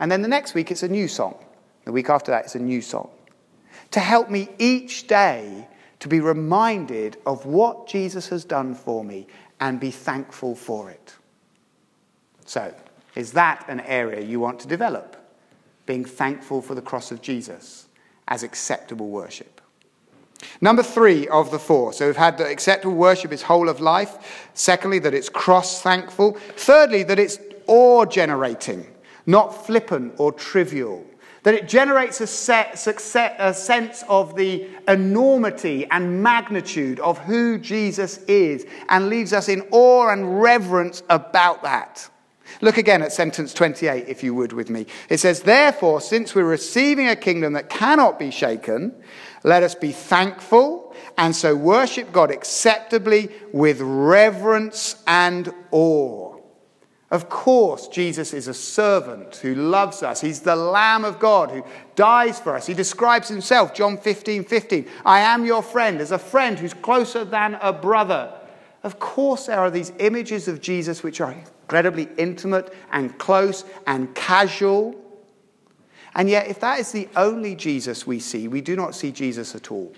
And 0.01 0.13
then 0.13 0.21
the 0.21 0.29
next 0.29 0.53
week 0.53 0.71
it's 0.71 0.83
a 0.83 0.89
new 0.89 1.09
song. 1.09 1.43
The 1.87 1.93
week 1.93 2.11
after 2.11 2.31
that 2.31 2.45
it's 2.45 2.57
a 2.57 2.59
new 2.59 2.83
song. 2.83 3.09
To 3.93 4.01
help 4.01 4.29
me 4.29 4.51
each 4.59 5.07
day 5.07 5.67
to 6.01 6.09
be 6.09 6.21
reminded 6.21 7.17
of 7.25 7.47
what 7.47 7.89
Jesus 7.89 8.29
has 8.29 8.45
done 8.45 8.75
for 8.75 9.03
me 9.03 9.27
and 9.61 9.81
be 9.81 9.91
thankful 9.91 10.55
for 10.55 10.91
it. 10.91 11.15
So, 12.49 12.73
is 13.15 13.33
that 13.33 13.67
an 13.69 13.81
area 13.81 14.25
you 14.25 14.41
want 14.41 14.61
to 14.61 14.69
develop? 14.69 15.17
Being 15.85 16.07
thankful 16.07 16.63
for 16.63 16.75
the 16.75 16.81
cross 16.81 17.13
of 17.13 17.21
Jesus 17.21 17.89
as 18.27 18.43
acceptable 18.43 19.11
worship. 19.11 19.61
Number 20.63 20.83
three 20.83 21.29
of 21.29 21.51
the 21.51 21.59
four. 21.59 21.93
So 21.93 22.07
we've 22.07 22.17
had 22.17 22.39
that 22.39 22.51
acceptable 22.51 22.95
worship 22.95 23.33
is 23.33 23.43
whole 23.43 23.69
of 23.69 23.81
life. 23.81 24.49
Secondly, 24.55 24.99
that 25.01 25.13
it's 25.13 25.29
cross 25.29 25.83
thankful. 25.83 26.39
Thirdly, 26.57 27.03
that 27.03 27.19
it's 27.19 27.39
awe 27.67 28.07
generating, 28.07 28.87
not 29.27 29.67
flippant 29.67 30.15
or 30.17 30.33
trivial. 30.33 31.05
That 31.43 31.53
it 31.53 31.69
generates 31.69 32.23
a, 32.23 32.27
set, 32.27 32.79
success, 32.79 33.37
a 33.39 33.53
sense 33.53 34.05
of 34.09 34.37
the 34.37 34.69
enormity 34.87 35.87
and 35.91 36.23
magnitude 36.23 36.99
of 37.01 37.19
who 37.19 37.59
Jesus 37.59 38.19
is 38.25 38.65
and 38.89 39.11
leaves 39.11 39.35
us 39.35 39.51
in 39.51 39.67
awe 39.71 40.09
and 40.09 40.41
reverence 40.41 41.03
about 41.11 41.63
that. 41.63 42.09
Look 42.61 42.77
again 42.77 43.03
at 43.03 43.13
sentence 43.13 43.55
28, 43.55 44.09
if 44.09 44.23
you 44.23 44.35
would, 44.35 44.53
with 44.53 44.71
me. 44.71 44.87
It 45.09 45.19
says, 45.19 45.43
Therefore, 45.43 46.01
since 46.01 46.35
we're 46.35 46.45
receiving 46.45 47.09
a 47.09 47.17
kingdom 47.17 47.53
that 47.53 47.69
cannot 47.69 48.19
be 48.19 48.31
shaken, 48.31 48.95
let 49.45 49.63
us 49.63 49.75
be 49.75 49.93
thankful 49.93 50.95
and 51.17 51.35
so 51.35 51.55
worship 51.55 52.13
God 52.13 52.31
acceptably 52.31 53.31
with 53.53 53.81
reverence 53.81 55.03
and 55.07 55.53
awe. 55.71 56.37
Of 57.11 57.31
course, 57.31 57.89
Jesus 57.89 58.35
is 58.35 58.49
a 58.49 58.55
servant 58.55 59.37
who 59.37 59.55
loves 59.55 60.03
us. 60.03 60.21
He's 60.21 60.41
the 60.41 60.57
Lamb 60.57 61.05
of 61.05 61.19
God 61.19 61.51
who 61.51 61.65
dies 61.97 62.39
for 62.39 62.55
us. 62.55 62.67
He 62.67 62.75
describes 62.75 63.29
himself, 63.29 63.73
John 63.73 63.97
15 63.97 64.45
15. 64.45 64.87
I 65.07 65.21
am 65.21 65.47
your 65.47 65.63
friend, 65.63 66.01
as 66.01 66.13
a 66.13 66.19
friend 66.19 66.59
who's 66.59 66.75
closer 66.75 67.25
than 67.25 67.55
a 67.63 67.73
brother. 67.73 68.35
Of 68.83 68.99
course, 68.99 69.47
there 69.47 69.59
are 69.59 69.71
these 69.71 69.93
images 69.99 70.49
of 70.49 70.61
Jesus 70.61 71.03
which 71.03 71.21
are 71.21 71.33
incredibly 71.69 72.09
intimate 72.17 72.73
and 72.93 73.19
close 73.19 73.67
and 73.87 74.15
casual. 74.15 74.95
And 76.15 76.27
yet, 76.27 76.49
if 76.49 76.61
that 76.61 76.81
is 76.81 76.93
the 76.93 77.11
only 77.15 77.55
Jesus 77.55 78.07
we 78.07 78.21
see, 78.21 78.49
we 78.49 78.63
do 78.63 78.75
not 78.75 78.95
see 78.95 79.13
Jesus 79.13 79.55
at 79.55 79.71
all. 79.71 79.93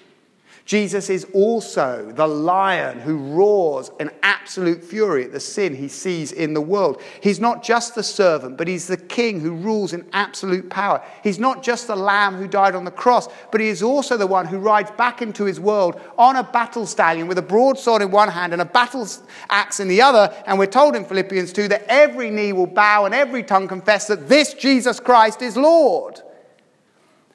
Jesus 0.71 1.11
is 1.11 1.27
also 1.33 2.13
the 2.15 2.29
lion 2.29 3.01
who 3.01 3.17
roars 3.17 3.91
in 3.99 4.09
absolute 4.23 4.85
fury 4.85 5.25
at 5.25 5.33
the 5.33 5.41
sin 5.41 5.75
he 5.75 5.89
sees 5.89 6.31
in 6.31 6.55
the 6.55 6.61
world. 6.61 7.03
He's 7.21 7.41
not 7.41 7.65
just 7.65 7.97
the 7.97 8.05
servant, 8.05 8.57
but 8.57 8.69
he's 8.69 8.87
the 8.87 8.97
king 8.97 9.41
who 9.41 9.51
rules 9.51 9.93
in 9.93 10.07
absolute 10.13 10.71
power. 10.71 11.03
He's 11.25 11.41
not 11.41 11.65
just 11.65 11.89
the 11.89 11.97
lamb 11.97 12.37
who 12.37 12.47
died 12.47 12.77
on 12.77 12.85
the 12.85 12.93
cross, 12.93 13.29
but 13.51 13.61
he 13.61 13.67
is 13.67 13.83
also 13.83 14.17
the 14.17 14.29
one 14.29 14.47
who 14.47 14.61
rides 14.61 14.93
back 14.93 15.23
into 15.23 15.45
his 15.45 15.59
world 15.59 16.01
on 16.17 16.37
a 16.37 16.45
battle 16.45 16.87
stallion 16.87 17.27
with 17.27 17.39
a 17.39 17.43
broadsword 17.43 18.01
in 18.01 18.13
one 18.13 18.29
hand 18.29 18.53
and 18.53 18.63
a 18.63 18.65
battle 18.65 19.09
axe 19.49 19.81
in 19.81 19.89
the 19.89 20.01
other. 20.01 20.33
And 20.47 20.57
we're 20.57 20.67
told 20.67 20.95
in 20.95 21.05
Philippians 21.05 21.53
2 21.53 21.67
that 21.67 21.83
every 21.89 22.31
knee 22.31 22.53
will 22.53 22.69
bow 22.69 23.07
and 23.07 23.13
every 23.13 23.43
tongue 23.43 23.67
confess 23.67 24.07
that 24.07 24.29
this 24.29 24.55
Jesus 24.55 25.01
Christ 25.01 25.43
is 25.43 25.57
Lord. 25.57 26.23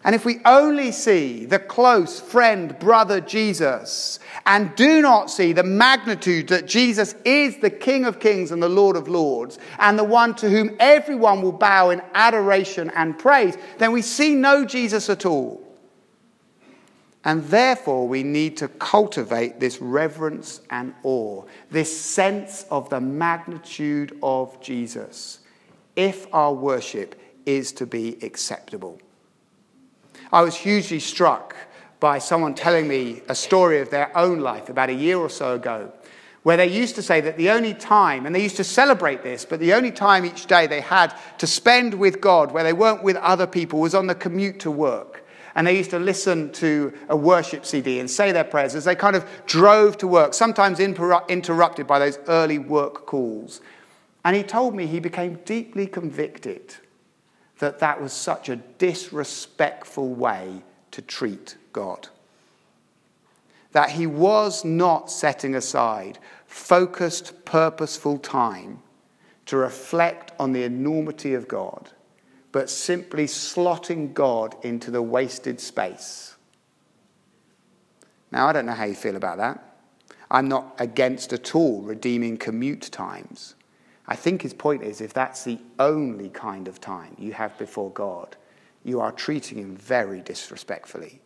And 0.05 0.13
if 0.13 0.23
we 0.23 0.39
only 0.45 0.91
see 0.91 1.45
the 1.45 1.57
close 1.57 2.19
friend, 2.19 2.77
brother 2.77 3.19
Jesus, 3.19 4.19
and 4.45 4.73
do 4.75 5.01
not 5.01 5.31
see 5.31 5.51
the 5.51 5.63
magnitude 5.63 6.47
that 6.49 6.67
Jesus 6.67 7.15
is 7.25 7.57
the 7.57 7.71
King 7.71 8.05
of 8.05 8.19
kings 8.19 8.51
and 8.51 8.61
the 8.61 8.69
Lord 8.69 8.97
of 8.97 9.07
lords, 9.07 9.57
and 9.79 9.97
the 9.97 10.03
one 10.03 10.35
to 10.35 10.47
whom 10.47 10.75
everyone 10.79 11.41
will 11.41 11.51
bow 11.51 11.89
in 11.89 12.03
adoration 12.13 12.91
and 12.95 13.17
praise, 13.17 13.57
then 13.79 13.91
we 13.91 14.03
see 14.03 14.35
no 14.35 14.63
Jesus 14.63 15.09
at 15.09 15.25
all. 15.25 15.63
And 17.23 17.43
therefore, 17.45 18.07
we 18.07 18.21
need 18.21 18.57
to 18.57 18.67
cultivate 18.67 19.59
this 19.59 19.81
reverence 19.81 20.61
and 20.69 20.93
awe, 21.01 21.45
this 21.71 21.99
sense 21.99 22.67
of 22.69 22.91
the 22.91 23.01
magnitude 23.01 24.15
of 24.21 24.61
Jesus, 24.61 25.39
if 25.95 26.31
our 26.31 26.53
worship 26.53 27.19
is 27.47 27.71
to 27.71 27.87
be 27.87 28.19
acceptable. 28.21 29.01
I 30.31 30.41
was 30.41 30.55
hugely 30.55 30.99
struck 30.99 31.55
by 31.99 32.19
someone 32.19 32.55
telling 32.55 32.87
me 32.87 33.21
a 33.27 33.35
story 33.35 33.79
of 33.79 33.89
their 33.89 34.15
own 34.17 34.39
life 34.39 34.69
about 34.69 34.89
a 34.89 34.93
year 34.93 35.17
or 35.17 35.29
so 35.29 35.55
ago, 35.55 35.91
where 36.43 36.57
they 36.57 36.67
used 36.67 36.95
to 36.95 37.01
say 37.01 37.21
that 37.21 37.37
the 37.37 37.49
only 37.49 37.73
time, 37.73 38.25
and 38.25 38.35
they 38.35 38.43
used 38.43 38.57
to 38.57 38.63
celebrate 38.63 39.23
this, 39.23 39.45
but 39.45 39.59
the 39.59 39.73
only 39.73 39.91
time 39.91 40.25
each 40.25 40.45
day 40.45 40.67
they 40.67 40.81
had 40.81 41.13
to 41.39 41.47
spend 41.47 41.93
with 41.93 42.21
God, 42.21 42.51
where 42.51 42.63
they 42.63 42.73
weren't 42.73 43.03
with 43.03 43.15
other 43.17 43.47
people, 43.47 43.79
was 43.79 43.95
on 43.95 44.07
the 44.07 44.15
commute 44.15 44.59
to 44.59 44.69
work. 44.69 45.25
And 45.55 45.65
they 45.65 45.77
used 45.77 45.91
to 45.91 45.99
listen 45.99 46.51
to 46.53 46.93
a 47.07 47.15
worship 47.15 47.65
CD 47.65 47.99
and 47.99 48.11
say 48.11 48.33
their 48.33 48.43
prayers 48.43 48.75
as 48.75 48.83
they 48.83 48.95
kind 48.95 49.15
of 49.15 49.25
drove 49.45 49.97
to 49.99 50.07
work, 50.07 50.33
sometimes 50.33 50.79
interrupted 50.79 51.87
by 51.87 51.97
those 51.97 52.19
early 52.27 52.59
work 52.59 53.05
calls. 53.05 53.61
And 54.25 54.35
he 54.35 54.43
told 54.43 54.75
me 54.75 54.85
he 54.85 54.99
became 54.99 55.39
deeply 55.45 55.87
convicted 55.87 56.75
that 57.59 57.79
that 57.79 58.01
was 58.01 58.13
such 58.13 58.49
a 58.49 58.55
disrespectful 58.55 60.09
way 60.09 60.61
to 60.91 61.01
treat 61.01 61.57
God. 61.73 62.07
That 63.71 63.91
he 63.91 64.07
was 64.07 64.63
not 64.63 65.11
setting 65.11 65.55
aside 65.55 66.19
focused, 66.45 67.45
purposeful 67.45 68.17
time 68.17 68.79
to 69.45 69.57
reflect 69.57 70.31
on 70.39 70.53
the 70.53 70.63
enormity 70.63 71.33
of 71.33 71.47
God, 71.47 71.89
but 72.51 72.69
simply 72.69 73.25
slotting 73.25 74.13
God 74.13 74.55
into 74.63 74.91
the 74.91 75.01
wasted 75.01 75.59
space. 75.59 76.35
Now, 78.31 78.47
I 78.47 78.53
don't 78.53 78.65
know 78.65 78.73
how 78.73 78.85
you 78.85 78.95
feel 78.95 79.15
about 79.15 79.37
that. 79.37 79.61
I'm 80.31 80.47
not 80.47 80.75
against 80.79 81.31
at 81.33 81.53
all 81.55 81.81
redeeming 81.81 82.37
commute 82.37 82.89
times. 82.91 83.55
I 84.07 84.15
think 84.15 84.41
his 84.41 84.53
point 84.53 84.83
is 84.83 85.01
if 85.01 85.13
that's 85.13 85.43
the 85.43 85.59
only 85.79 86.29
kind 86.29 86.67
of 86.67 86.79
time 86.79 87.15
you 87.17 87.33
have 87.33 87.57
before 87.57 87.89
God, 87.91 88.35
you 88.83 88.99
are 88.99 89.11
treating 89.11 89.57
him 89.57 89.75
very 89.75 90.21
disrespectfully 90.21 91.21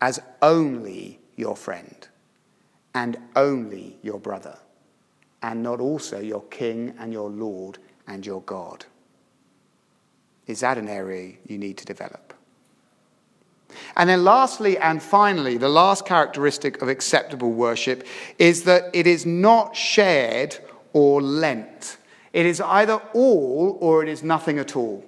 as 0.00 0.20
only 0.42 1.20
your 1.36 1.54
friend 1.54 2.08
and 2.94 3.16
only 3.36 3.96
your 4.02 4.18
brother, 4.18 4.58
and 5.42 5.62
not 5.62 5.80
also 5.80 6.20
your 6.20 6.42
king 6.50 6.92
and 6.98 7.12
your 7.12 7.30
Lord 7.30 7.78
and 8.06 8.26
your 8.26 8.42
God? 8.42 8.84
Is 10.46 10.60
that 10.60 10.76
an 10.76 10.88
area 10.88 11.34
you 11.46 11.56
need 11.56 11.78
to 11.78 11.84
develop? 11.84 12.34
And 13.96 14.10
then, 14.10 14.24
lastly 14.24 14.76
and 14.76 15.02
finally, 15.02 15.56
the 15.56 15.68
last 15.68 16.04
characteristic 16.04 16.82
of 16.82 16.88
acceptable 16.88 17.52
worship 17.52 18.06
is 18.38 18.64
that 18.64 18.90
it 18.92 19.06
is 19.06 19.24
not 19.24 19.74
shared 19.74 20.58
or 20.92 21.22
lent. 21.22 21.98
It 22.32 22.46
is 22.46 22.60
either 22.60 23.00
all 23.12 23.78
or 23.80 24.02
it 24.02 24.08
is 24.08 24.22
nothing 24.22 24.58
at 24.58 24.76
all. 24.76 25.04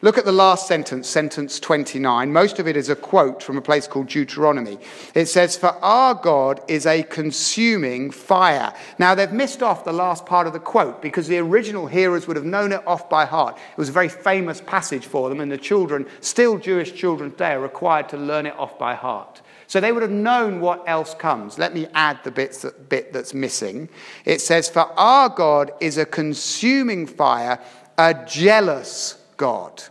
Look 0.00 0.16
at 0.16 0.24
the 0.24 0.32
last 0.32 0.68
sentence, 0.68 1.08
sentence 1.08 1.58
29. 1.58 2.32
Most 2.32 2.60
of 2.60 2.68
it 2.68 2.76
is 2.76 2.88
a 2.88 2.94
quote 2.94 3.42
from 3.42 3.56
a 3.56 3.62
place 3.62 3.88
called 3.88 4.06
Deuteronomy. 4.06 4.78
It 5.14 5.26
says, 5.26 5.56
For 5.56 5.70
our 5.82 6.14
God 6.14 6.60
is 6.68 6.86
a 6.86 7.02
consuming 7.02 8.12
fire. 8.12 8.72
Now, 8.98 9.16
they've 9.16 9.32
missed 9.32 9.60
off 9.60 9.84
the 9.84 9.92
last 9.92 10.24
part 10.24 10.46
of 10.46 10.52
the 10.52 10.60
quote 10.60 11.02
because 11.02 11.26
the 11.26 11.38
original 11.38 11.88
hearers 11.88 12.28
would 12.28 12.36
have 12.36 12.44
known 12.44 12.70
it 12.70 12.86
off 12.86 13.10
by 13.10 13.24
heart. 13.24 13.56
It 13.56 13.78
was 13.78 13.88
a 13.88 13.92
very 13.92 14.08
famous 14.08 14.60
passage 14.60 15.04
for 15.04 15.28
them, 15.28 15.40
and 15.40 15.50
the 15.50 15.58
children, 15.58 16.06
still 16.20 16.58
Jewish 16.58 16.94
children 16.94 17.32
today, 17.32 17.52
are 17.54 17.60
required 17.60 18.08
to 18.10 18.16
learn 18.16 18.46
it 18.46 18.56
off 18.56 18.78
by 18.78 18.94
heart. 18.94 19.42
So 19.68 19.80
they 19.80 19.92
would 19.92 20.02
have 20.02 20.10
known 20.10 20.60
what 20.60 20.82
else 20.86 21.14
comes. 21.14 21.58
Let 21.58 21.74
me 21.74 21.86
add 21.92 22.24
the 22.24 22.30
bits 22.30 22.62
that, 22.62 22.88
bit 22.88 23.12
that's 23.12 23.34
missing. 23.34 23.90
It 24.24 24.40
says, 24.40 24.66
For 24.68 24.90
our 24.98 25.28
God 25.28 25.72
is 25.78 25.98
a 25.98 26.06
consuming 26.06 27.06
fire, 27.06 27.60
a 27.98 28.14
jealous 28.26 29.22
God. 29.36 29.82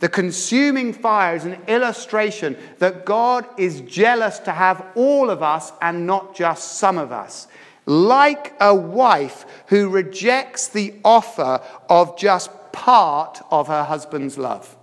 The 0.00 0.08
consuming 0.08 0.92
fire 0.92 1.36
is 1.36 1.44
an 1.44 1.56
illustration 1.68 2.56
that 2.80 3.04
God 3.04 3.46
is 3.56 3.82
jealous 3.82 4.40
to 4.40 4.50
have 4.50 4.84
all 4.96 5.30
of 5.30 5.40
us 5.40 5.72
and 5.80 6.04
not 6.04 6.34
just 6.34 6.78
some 6.78 6.98
of 6.98 7.12
us. 7.12 7.46
Like 7.86 8.54
a 8.60 8.74
wife 8.74 9.46
who 9.68 9.88
rejects 9.88 10.66
the 10.66 10.94
offer 11.04 11.60
of 11.88 12.18
just 12.18 12.50
part 12.72 13.40
of 13.52 13.68
her 13.68 13.84
husband's 13.84 14.36
love. 14.36 14.76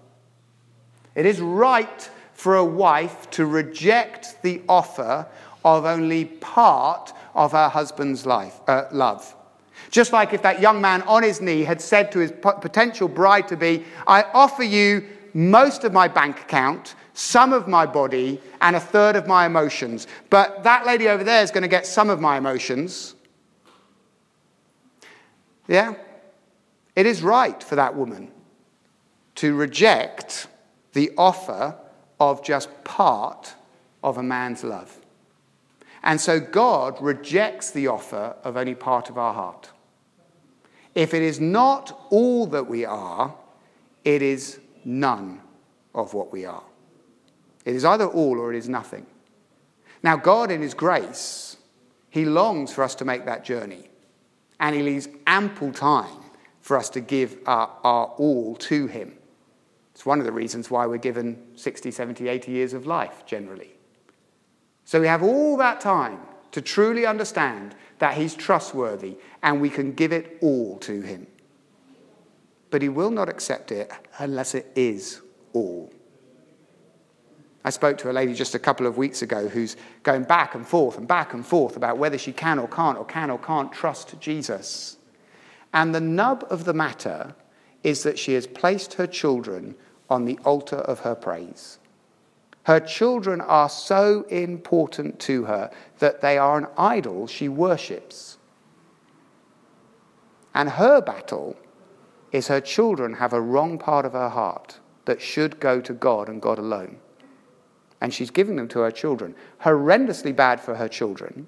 It 1.14 1.26
is 1.26 1.42
right 1.42 2.10
for 2.40 2.56
a 2.56 2.64
wife 2.64 3.30
to 3.30 3.46
reject 3.46 4.42
the 4.44 4.62
offer 4.70 5.28
of 5.66 5.84
only 5.84 6.24
part 6.24 7.12
of 7.36 7.52
her 7.52 7.68
husband's 7.68 8.26
life, 8.26 8.62
uh, 8.70 8.86
love. 8.94 9.36
Just 9.92 10.14
like 10.14 10.32
if 10.32 10.42
that 10.44 10.62
young 10.62 10.80
man 10.80 11.02
on 11.02 11.22
his 11.22 11.42
knee 11.42 11.66
had 11.66 11.82
said 11.82 12.14
to 12.14 12.20
his 12.20 12.32
potential 12.32 13.10
bride 13.10 13.50
to 13.50 13.58
be, 13.58 13.84
I 14.08 14.24
offer 14.34 14.64
you 14.64 15.06
most 15.34 15.84
of 15.84 15.92
my 15.92 16.08
bank 16.08 16.40
account, 16.40 16.96
some 17.14 17.52
of 17.52 17.68
my 17.68 17.86
body, 17.86 18.40
and 18.62 18.78
a 18.78 18.80
third 18.80 19.18
of 19.18 19.28
my 19.28 19.46
emotions. 19.46 20.08
But 20.30 20.64
that 20.64 20.86
lady 20.86 21.10
over 21.10 21.26
there 21.26 21.44
is 21.44 21.52
going 21.52 21.64
to 21.64 21.68
get 21.68 21.86
some 21.86 22.10
of 22.10 22.22
my 22.22 22.38
emotions. 22.38 23.16
Yeah? 25.68 25.96
It 26.96 27.06
is 27.06 27.22
right 27.22 27.62
for 27.62 27.76
that 27.76 27.98
woman 27.98 28.32
to 29.36 29.56
reject 29.56 30.48
the 30.94 31.12
offer 31.18 31.76
of 32.20 32.44
just 32.44 32.84
part 32.84 33.56
of 34.04 34.18
a 34.18 34.24
man's 34.24 34.64
love. 34.64 35.00
And 36.04 36.20
so 36.20 36.40
God 36.40 37.02
rejects 37.02 37.72
the 37.72 37.88
offer 37.88 38.36
of 38.44 38.56
only 38.56 38.76
part 38.76 39.10
of 39.10 39.18
our 39.18 39.34
heart. 39.34 39.70
If 40.96 41.14
it 41.14 41.22
is 41.22 41.40
not 41.40 42.08
all 42.10 42.48
that 42.48 42.68
we 42.68 42.86
are, 42.86 43.36
it 44.04 44.22
is 44.22 44.60
none 44.86 45.42
of 45.94 46.14
what 46.14 46.32
we 46.32 46.46
are. 46.46 46.64
It 47.66 47.76
is 47.76 47.86
either 47.86 48.06
all 48.06 48.40
or 48.40 48.54
it 48.54 48.58
is 48.58 48.70
nothing. 48.70 49.06
Now, 50.02 50.16
God, 50.16 50.52
in 50.52 50.62
His 50.62 50.74
grace, 50.74 51.58
He 52.10 52.26
longs 52.26 52.74
for 52.74 52.84
us 52.84 52.96
to 52.96 53.06
make 53.06 53.26
that 53.26 53.44
journey. 53.44 53.90
And 54.60 54.76
He 54.76 54.82
leaves 54.82 55.08
ample 55.28 55.72
time 55.72 56.24
for 56.62 56.78
us 56.78 56.90
to 56.92 57.02
give 57.02 57.38
our, 57.46 57.70
our 57.84 58.06
all 58.18 58.56
to 58.56 58.88
Him. 58.88 59.18
It's 60.00 60.06
one 60.06 60.20
of 60.20 60.26
the 60.26 60.32
reasons 60.32 60.72
why 60.72 60.86
we're 60.86 60.96
given 60.96 61.38
60, 61.58 61.92
70, 61.92 62.30
80 62.30 62.54
years 62.54 62.72
of 62.72 62.88
life 62.88 63.26
generally. 63.26 63.72
So 64.86 65.02
we 65.02 65.08
have 65.08 65.22
all 65.22 65.58
that 65.58 65.82
time 65.82 66.22
to 66.52 66.62
truly 66.62 67.06
understand 67.06 67.76
that 67.98 68.14
He's 68.14 68.34
trustworthy 68.34 69.18
and 69.44 69.60
we 69.60 69.70
can 69.70 69.92
give 69.92 70.14
it 70.14 70.38
all 70.40 70.78
to 70.78 71.02
Him. 71.02 71.28
But 72.70 72.82
He 72.82 72.88
will 72.88 73.12
not 73.12 73.28
accept 73.28 73.74
it 73.74 73.92
unless 74.20 74.56
it 74.56 74.72
is 74.74 75.20
all. 75.52 75.92
I 77.66 77.70
spoke 77.70 77.98
to 77.98 78.10
a 78.10 78.14
lady 78.14 78.34
just 78.34 78.56
a 78.56 78.60
couple 78.60 78.88
of 78.88 78.98
weeks 78.98 79.22
ago 79.22 79.50
who's 79.50 79.76
going 80.04 80.24
back 80.24 80.56
and 80.56 80.66
forth 80.66 80.98
and 80.98 81.10
back 81.10 81.34
and 81.34 81.46
forth 81.46 81.76
about 81.76 81.98
whether 81.98 82.18
she 82.18 82.32
can 82.32 82.58
or 82.58 82.70
can't 82.70 82.98
or 82.98 83.04
can 83.04 83.30
or 83.30 83.38
can't 83.38 83.74
trust 83.74 84.18
Jesus. 84.22 84.96
And 85.74 85.94
the 85.94 86.00
nub 86.00 86.48
of 86.50 86.64
the 86.64 86.74
matter 86.74 87.36
is 87.84 88.04
that 88.04 88.18
she 88.18 88.34
has 88.36 88.48
placed 88.48 88.94
her 88.94 89.06
children 89.06 89.76
on 90.10 90.26
the 90.26 90.40
altar 90.44 90.78
of 90.78 91.02
her 91.02 91.16
praise. 91.16 91.80
Her 92.64 92.80
children 92.80 93.42
are 93.42 93.70
so 93.70 94.24
important 94.24 95.20
to 95.22 95.46
her 95.46 95.72
that 96.00 96.22
they 96.22 96.38
are 96.38 96.58
an 96.58 96.68
idol 96.78 97.28
she 97.28 97.48
worships. 97.48 98.38
And 100.54 100.70
her 100.72 101.02
battle 101.02 101.56
is 102.32 102.48
her 102.48 102.62
children 102.62 103.14
have 103.14 103.34
a 103.34 103.42
wrong 103.42 103.78
part 103.78 104.06
of 104.06 104.14
her 104.14 104.30
heart 104.30 104.80
that 105.06 105.22
should 105.22 105.60
go 105.60 105.82
to 105.82 105.94
God 105.94 106.30
and 106.30 106.42
God 106.42 106.60
alone. 106.60 106.98
And 108.02 108.14
she's 108.14 108.30
giving 108.30 108.56
them 108.56 108.68
to 108.70 108.80
her 108.80 108.92
children. 108.92 109.36
Horrendously 109.64 110.36
bad 110.36 110.62
for 110.62 110.76
her 110.76 110.88
children, 110.88 111.48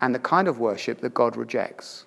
and 0.00 0.14
the 0.14 0.18
kind 0.18 0.48
of 0.48 0.58
worship 0.58 1.00
that 1.00 1.14
God 1.14 1.36
rejects. 1.36 2.06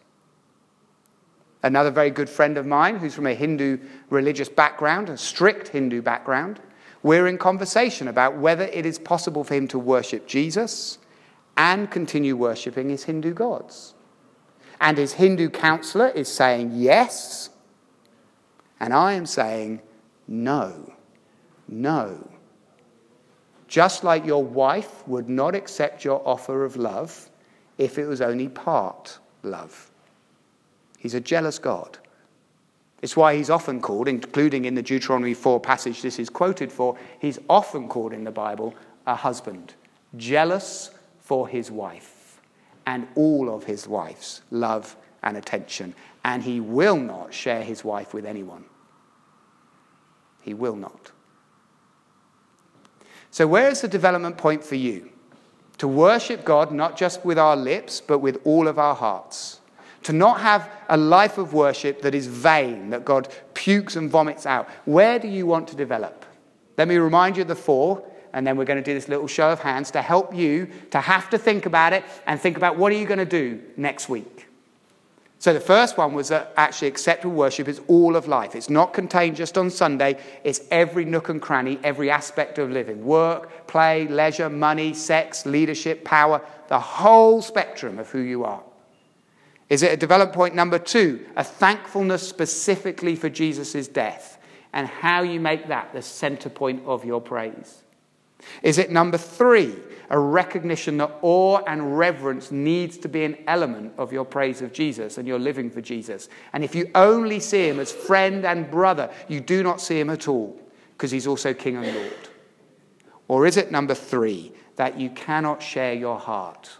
Another 1.61 1.91
very 1.91 2.09
good 2.09 2.29
friend 2.29 2.57
of 2.57 2.65
mine 2.65 2.97
who's 2.97 3.13
from 3.13 3.27
a 3.27 3.33
Hindu 3.33 3.79
religious 4.09 4.47
background, 4.47 5.09
a 5.09 5.17
strict 5.17 5.69
Hindu 5.69 6.01
background, 6.01 6.61
we're 7.03 7.27
in 7.27 7.37
conversation 7.37 8.07
about 8.07 8.37
whether 8.37 8.65
it 8.65 8.85
is 8.85 8.99
possible 8.99 9.43
for 9.43 9.53
him 9.53 9.67
to 9.69 9.79
worship 9.79 10.27
Jesus 10.27 10.99
and 11.57 11.91
continue 11.91 12.35
worshipping 12.35 12.89
his 12.89 13.03
Hindu 13.03 13.33
gods. 13.33 13.93
And 14.79 14.97
his 14.97 15.13
Hindu 15.13 15.49
counselor 15.49 16.07
is 16.07 16.29
saying 16.29 16.71
yes, 16.73 17.49
and 18.79 18.93
I 18.93 19.13
am 19.13 19.25
saying 19.25 19.81
no, 20.27 20.93
no. 21.67 22.29
Just 23.67 24.03
like 24.03 24.25
your 24.25 24.43
wife 24.43 25.05
would 25.07 25.29
not 25.29 25.53
accept 25.53 26.05
your 26.05 26.25
offer 26.25 26.63
of 26.63 26.77
love 26.77 27.29
if 27.77 27.97
it 27.97 28.05
was 28.05 28.21
only 28.21 28.47
part 28.47 29.19
love. 29.43 29.91
He's 30.99 31.13
a 31.13 31.21
jealous 31.21 31.57
God. 31.57 31.97
It's 33.01 33.15
why 33.15 33.35
he's 33.35 33.49
often 33.49 33.79
called, 33.79 34.09
including 34.09 34.65
in 34.65 34.75
the 34.75 34.81
Deuteronomy 34.81 35.33
4 35.33 35.61
passage 35.61 36.01
this 36.01 36.19
is 36.19 36.29
quoted 36.29 36.71
for, 36.71 36.97
he's 37.19 37.39
often 37.49 37.87
called 37.87 38.11
in 38.11 38.25
the 38.25 38.31
Bible 38.31 38.75
a 39.07 39.15
husband, 39.15 39.73
jealous 40.17 40.91
for 41.21 41.47
his 41.47 41.71
wife 41.71 42.41
and 42.85 43.07
all 43.15 43.53
of 43.53 43.63
his 43.63 43.87
wife's 43.87 44.41
love 44.51 44.97
and 45.23 45.37
attention. 45.37 45.95
And 46.25 46.43
he 46.43 46.59
will 46.59 46.97
not 46.97 47.33
share 47.33 47.63
his 47.63 47.85
wife 47.85 48.13
with 48.13 48.25
anyone. 48.25 48.65
He 50.41 50.53
will 50.53 50.75
not. 50.75 51.11
So, 53.31 53.47
where 53.47 53.69
is 53.69 53.81
the 53.81 53.87
development 53.87 54.37
point 54.37 54.63
for 54.63 54.75
you? 54.75 55.09
To 55.77 55.87
worship 55.87 56.43
God 56.43 56.73
not 56.73 56.97
just 56.97 57.23
with 57.23 57.39
our 57.39 57.55
lips, 57.55 58.01
but 58.01 58.19
with 58.19 58.41
all 58.43 58.67
of 58.67 58.77
our 58.77 58.95
hearts 58.95 59.58
to 60.03 60.13
not 60.13 60.41
have 60.41 60.69
a 60.89 60.97
life 60.97 61.37
of 61.37 61.53
worship 61.53 62.01
that 62.01 62.15
is 62.15 62.27
vain, 62.27 62.89
that 62.89 63.05
God 63.05 63.27
pukes 63.53 63.95
and 63.95 64.09
vomits 64.09 64.45
out. 64.45 64.69
Where 64.85 65.19
do 65.19 65.27
you 65.27 65.45
want 65.45 65.67
to 65.69 65.75
develop? 65.75 66.25
Let 66.77 66.87
me 66.87 66.97
remind 66.97 67.35
you 67.35 67.41
of 67.41 67.47
the 67.47 67.55
four, 67.55 68.03
and 68.33 68.45
then 68.45 68.57
we're 68.57 68.65
going 68.65 68.81
to 68.81 68.83
do 68.83 68.93
this 68.93 69.09
little 69.09 69.27
show 69.27 69.49
of 69.49 69.59
hands 69.59 69.91
to 69.91 70.01
help 70.01 70.33
you 70.33 70.69
to 70.91 71.01
have 71.01 71.29
to 71.31 71.37
think 71.37 71.65
about 71.65 71.93
it 71.93 72.03
and 72.27 72.39
think 72.39 72.57
about 72.57 72.77
what 72.77 72.91
are 72.91 72.95
you 72.95 73.05
going 73.05 73.19
to 73.19 73.25
do 73.25 73.61
next 73.75 74.07
week. 74.07 74.47
So 75.41 75.53
the 75.53 75.61
first 75.61 75.97
one 75.97 76.13
was 76.13 76.27
that 76.29 76.53
actually 76.57 76.89
acceptable 76.89 77.33
worship 77.33 77.69
is 77.69 77.79
all 77.87 78.17
of 78.17 78.27
life. 78.27 78.55
It's 78.55 78.69
not 78.69 78.93
contained 78.93 79.37
just 79.37 79.57
on 79.57 79.69
Sunday, 79.69 80.19
it's 80.43 80.61
every 80.69 81.05
nook 81.05 81.29
and 81.29 81.41
cranny, 81.41 81.79
every 81.81 82.11
aspect 82.11 82.57
of 82.57 82.71
living 82.71 83.05
work, 83.05 83.65
play, 83.65 84.05
leisure, 84.07 84.49
money, 84.49 84.93
sex, 84.93 85.45
leadership, 85.45 86.03
power, 86.03 86.41
the 86.67 86.79
whole 86.79 87.41
spectrum 87.41 87.99
of 87.99 88.09
who 88.09 88.19
you 88.19 88.43
are. 88.43 88.61
Is 89.69 89.83
it 89.83 89.93
a 89.93 89.97
development 89.97 90.35
point 90.35 90.55
number 90.55 90.79
two, 90.79 91.25
a 91.35 91.43
thankfulness 91.43 92.27
specifically 92.27 93.15
for 93.15 93.29
Jesus' 93.29 93.87
death 93.87 94.39
and 94.73 94.87
how 94.87 95.21
you 95.21 95.39
make 95.39 95.67
that 95.67 95.93
the 95.93 96.01
center 96.01 96.49
point 96.49 96.83
of 96.85 97.05
your 97.05 97.21
praise? 97.21 97.83
Is 98.63 98.77
it 98.77 98.89
number 98.89 99.17
three, 99.17 99.75
a 100.09 100.17
recognition 100.17 100.97
that 100.97 101.11
awe 101.21 101.61
and 101.67 101.97
reverence 101.97 102.51
needs 102.51 102.97
to 102.99 103.09
be 103.09 103.23
an 103.25 103.37
element 103.47 103.93
of 103.97 104.13
your 104.13 104.25
praise 104.25 104.61
of 104.61 104.73
Jesus 104.73 105.17
and 105.17 105.27
your 105.27 105.39
living 105.39 105.69
for 105.69 105.81
Jesus? 105.81 106.29
And 106.53 106.63
if 106.63 106.73
you 106.73 106.89
only 106.95 107.39
see 107.39 107.67
him 107.67 107.79
as 107.79 107.91
friend 107.91 108.45
and 108.45 108.71
brother, 108.71 109.11
you 109.27 109.39
do 109.39 109.61
not 109.61 109.81
see 109.81 109.99
him 109.99 110.09
at 110.09 110.27
all 110.27 110.59
because 110.93 111.11
he's 111.11 111.27
also 111.27 111.53
King 111.53 111.77
and 111.77 111.95
Lord. 111.95 112.29
Or 113.27 113.45
is 113.45 113.57
it 113.57 113.71
number 113.71 113.93
three, 113.93 114.53
that 114.79 114.97
you 114.97 115.09
cannot 115.09 115.61
share 115.61 115.93
your 115.93 116.17
heart. 116.17 116.77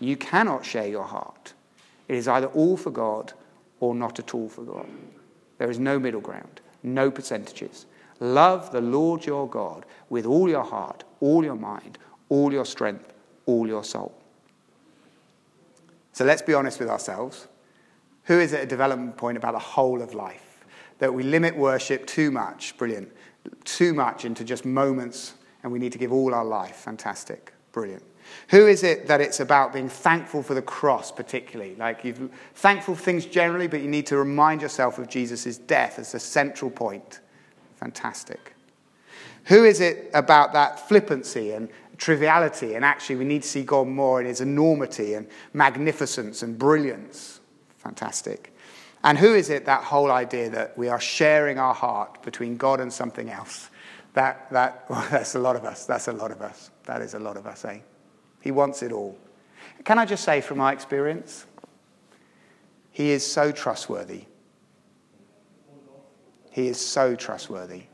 You 0.00 0.16
cannot 0.16 0.66
share 0.66 0.88
your 0.88 1.04
heart. 1.04 1.52
It 2.08 2.16
is 2.16 2.26
either 2.26 2.48
all 2.48 2.76
for 2.76 2.90
God 2.90 3.32
or 3.80 3.94
not 3.94 4.18
at 4.18 4.34
all 4.34 4.48
for 4.48 4.62
God. 4.62 4.88
There 5.58 5.70
is 5.70 5.78
no 5.78 5.98
middle 5.98 6.20
ground, 6.20 6.60
no 6.82 7.10
percentages. 7.10 7.86
Love 8.20 8.72
the 8.72 8.80
Lord 8.80 9.26
your 9.26 9.48
God 9.48 9.84
with 10.08 10.26
all 10.26 10.48
your 10.48 10.64
heart, 10.64 11.04
all 11.20 11.44
your 11.44 11.54
mind, 11.54 11.98
all 12.28 12.52
your 12.52 12.64
strength, 12.64 13.12
all 13.46 13.66
your 13.66 13.84
soul. 13.84 14.14
So 16.12 16.24
let's 16.24 16.42
be 16.42 16.54
honest 16.54 16.80
with 16.80 16.88
ourselves. 16.88 17.46
Who 18.24 18.40
is 18.40 18.52
at 18.52 18.62
a 18.62 18.66
development 18.66 19.16
point 19.16 19.36
about 19.36 19.52
the 19.52 19.60
whole 19.60 20.02
of 20.02 20.14
life? 20.14 20.64
That 20.98 21.14
we 21.14 21.22
limit 21.22 21.56
worship 21.56 22.06
too 22.06 22.30
much, 22.30 22.76
brilliant, 22.76 23.12
too 23.64 23.94
much 23.94 24.24
into 24.24 24.44
just 24.44 24.64
moments, 24.64 25.34
and 25.62 25.70
we 25.70 25.78
need 25.78 25.92
to 25.92 25.98
give 25.98 26.12
all 26.12 26.34
our 26.34 26.44
life. 26.44 26.76
Fantastic, 26.76 27.52
brilliant. 27.72 28.02
Who 28.48 28.66
is 28.66 28.82
it 28.82 29.06
that 29.08 29.20
it's 29.20 29.40
about 29.40 29.72
being 29.72 29.88
thankful 29.88 30.42
for 30.42 30.54
the 30.54 30.62
cross, 30.62 31.12
particularly? 31.12 31.74
Like 31.76 32.04
you're 32.04 32.30
thankful 32.54 32.94
for 32.94 33.02
things 33.02 33.26
generally, 33.26 33.68
but 33.68 33.82
you 33.82 33.88
need 33.88 34.06
to 34.06 34.16
remind 34.16 34.62
yourself 34.62 34.98
of 34.98 35.08
Jesus' 35.08 35.58
death 35.58 35.98
as 35.98 36.12
the 36.12 36.20
central 36.20 36.70
point. 36.70 37.20
Fantastic. 37.76 38.54
Who 39.44 39.64
is 39.64 39.80
it 39.80 40.10
about 40.14 40.52
that 40.54 40.88
flippancy 40.88 41.52
and 41.52 41.68
triviality, 41.96 42.74
and 42.74 42.84
actually 42.84 43.16
we 43.16 43.24
need 43.24 43.42
to 43.42 43.48
see 43.48 43.62
God 43.62 43.86
more 43.86 44.20
in 44.20 44.26
his 44.26 44.40
enormity 44.40 45.14
and 45.14 45.26
magnificence 45.52 46.42
and 46.42 46.58
brilliance? 46.58 47.40
Fantastic. 47.78 48.54
And 49.04 49.16
who 49.16 49.34
is 49.34 49.50
it, 49.50 49.64
that 49.66 49.84
whole 49.84 50.10
idea 50.10 50.50
that 50.50 50.76
we 50.76 50.88
are 50.88 51.00
sharing 51.00 51.58
our 51.58 51.74
heart 51.74 52.22
between 52.22 52.56
God 52.56 52.80
and 52.80 52.92
something 52.92 53.30
else? 53.30 53.70
That, 54.14 54.50
that, 54.50 54.84
well, 54.88 55.06
that's 55.10 55.34
a 55.34 55.38
lot 55.38 55.56
of 55.56 55.64
us. 55.64 55.86
That's 55.86 56.08
a 56.08 56.12
lot 56.12 56.30
of 56.30 56.42
us. 56.42 56.70
That 56.84 57.02
is 57.02 57.14
a 57.14 57.18
lot 57.18 57.36
of 57.36 57.46
us, 57.46 57.64
eh? 57.64 57.78
He 58.40 58.50
wants 58.50 58.82
it 58.82 58.92
all. 58.92 59.16
Can 59.84 59.98
I 59.98 60.04
just 60.04 60.24
say 60.24 60.40
from 60.40 60.58
my 60.58 60.72
experience, 60.72 61.46
he 62.90 63.10
is 63.10 63.24
so 63.24 63.52
trustworthy. 63.52 64.24
He 66.50 66.68
is 66.68 66.80
so 66.80 67.14
trustworthy. 67.14 67.84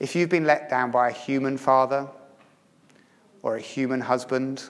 If 0.00 0.16
you've 0.16 0.28
been 0.28 0.44
let 0.44 0.68
down 0.68 0.90
by 0.90 1.10
a 1.10 1.12
human 1.12 1.56
father, 1.56 2.08
or 3.42 3.56
a 3.56 3.60
human 3.60 4.00
husband, 4.00 4.68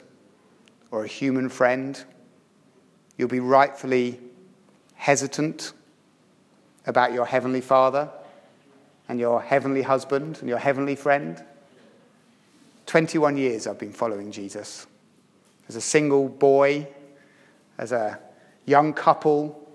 or 0.91 1.05
a 1.05 1.09
human 1.09 1.49
friend, 1.49 2.05
you'll 3.17 3.29
be 3.29 3.41
rightfully 3.41 4.21
hesitant 4.95 5.73
about 6.87 7.13
your 7.13 7.25
heavenly 7.25 7.61
father 7.61 8.11
and 9.09 9.19
your 9.19 9.41
heavenly 9.41 9.83
husband 9.83 10.39
and 10.41 10.49
your 10.49 10.59
heavenly 10.59 10.97
friend. 10.97 11.43
21 12.93 13.39
years 13.39 13.67
I've 13.67 13.79
been 13.79 13.91
following 13.91 14.31
Jesus. 14.31 14.87
As 15.67 15.77
a 15.77 15.81
single 15.81 16.29
boy, 16.29 16.87
as 17.79 17.91
a 17.91 18.21
young 18.67 18.93
couple, 18.93 19.67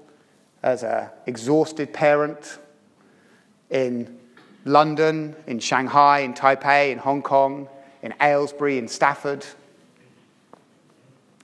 as 0.62 0.84
an 0.84 1.10
exhausted 1.26 1.92
parent 1.92 2.60
in 3.72 4.20
London, 4.66 5.36
in 5.48 5.58
Shanghai, 5.58 6.20
in 6.20 6.36
Taipei, 6.36 6.92
in 6.92 7.00
Hong 7.00 7.24
Kong, 7.24 7.68
in 8.04 8.14
Aylesbury, 8.22 8.78
in 8.78 8.88
Stafford. 8.88 9.44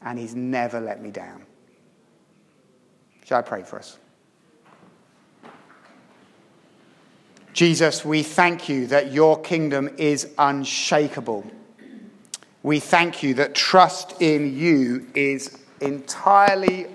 And 0.03 0.19
he's 0.19 0.35
never 0.35 0.79
let 0.79 1.01
me 1.01 1.09
down. 1.09 1.43
Shall 3.25 3.39
I 3.39 3.41
pray 3.41 3.63
for 3.63 3.79
us? 3.79 3.97
Jesus, 7.53 8.05
we 8.05 8.21
thank 8.21 8.69
you 8.69 8.85
that 8.87 9.11
your 9.11 9.41
kingdom 9.41 9.89
is 9.97 10.31
unshakable. 10.37 11.49
We 12.63 12.79
thank 12.79 13.21
you 13.21 13.33
that 13.35 13.55
trust 13.55 14.21
in 14.21 14.57
you 14.57 15.05
is 15.13 15.57
entirely 15.81 16.87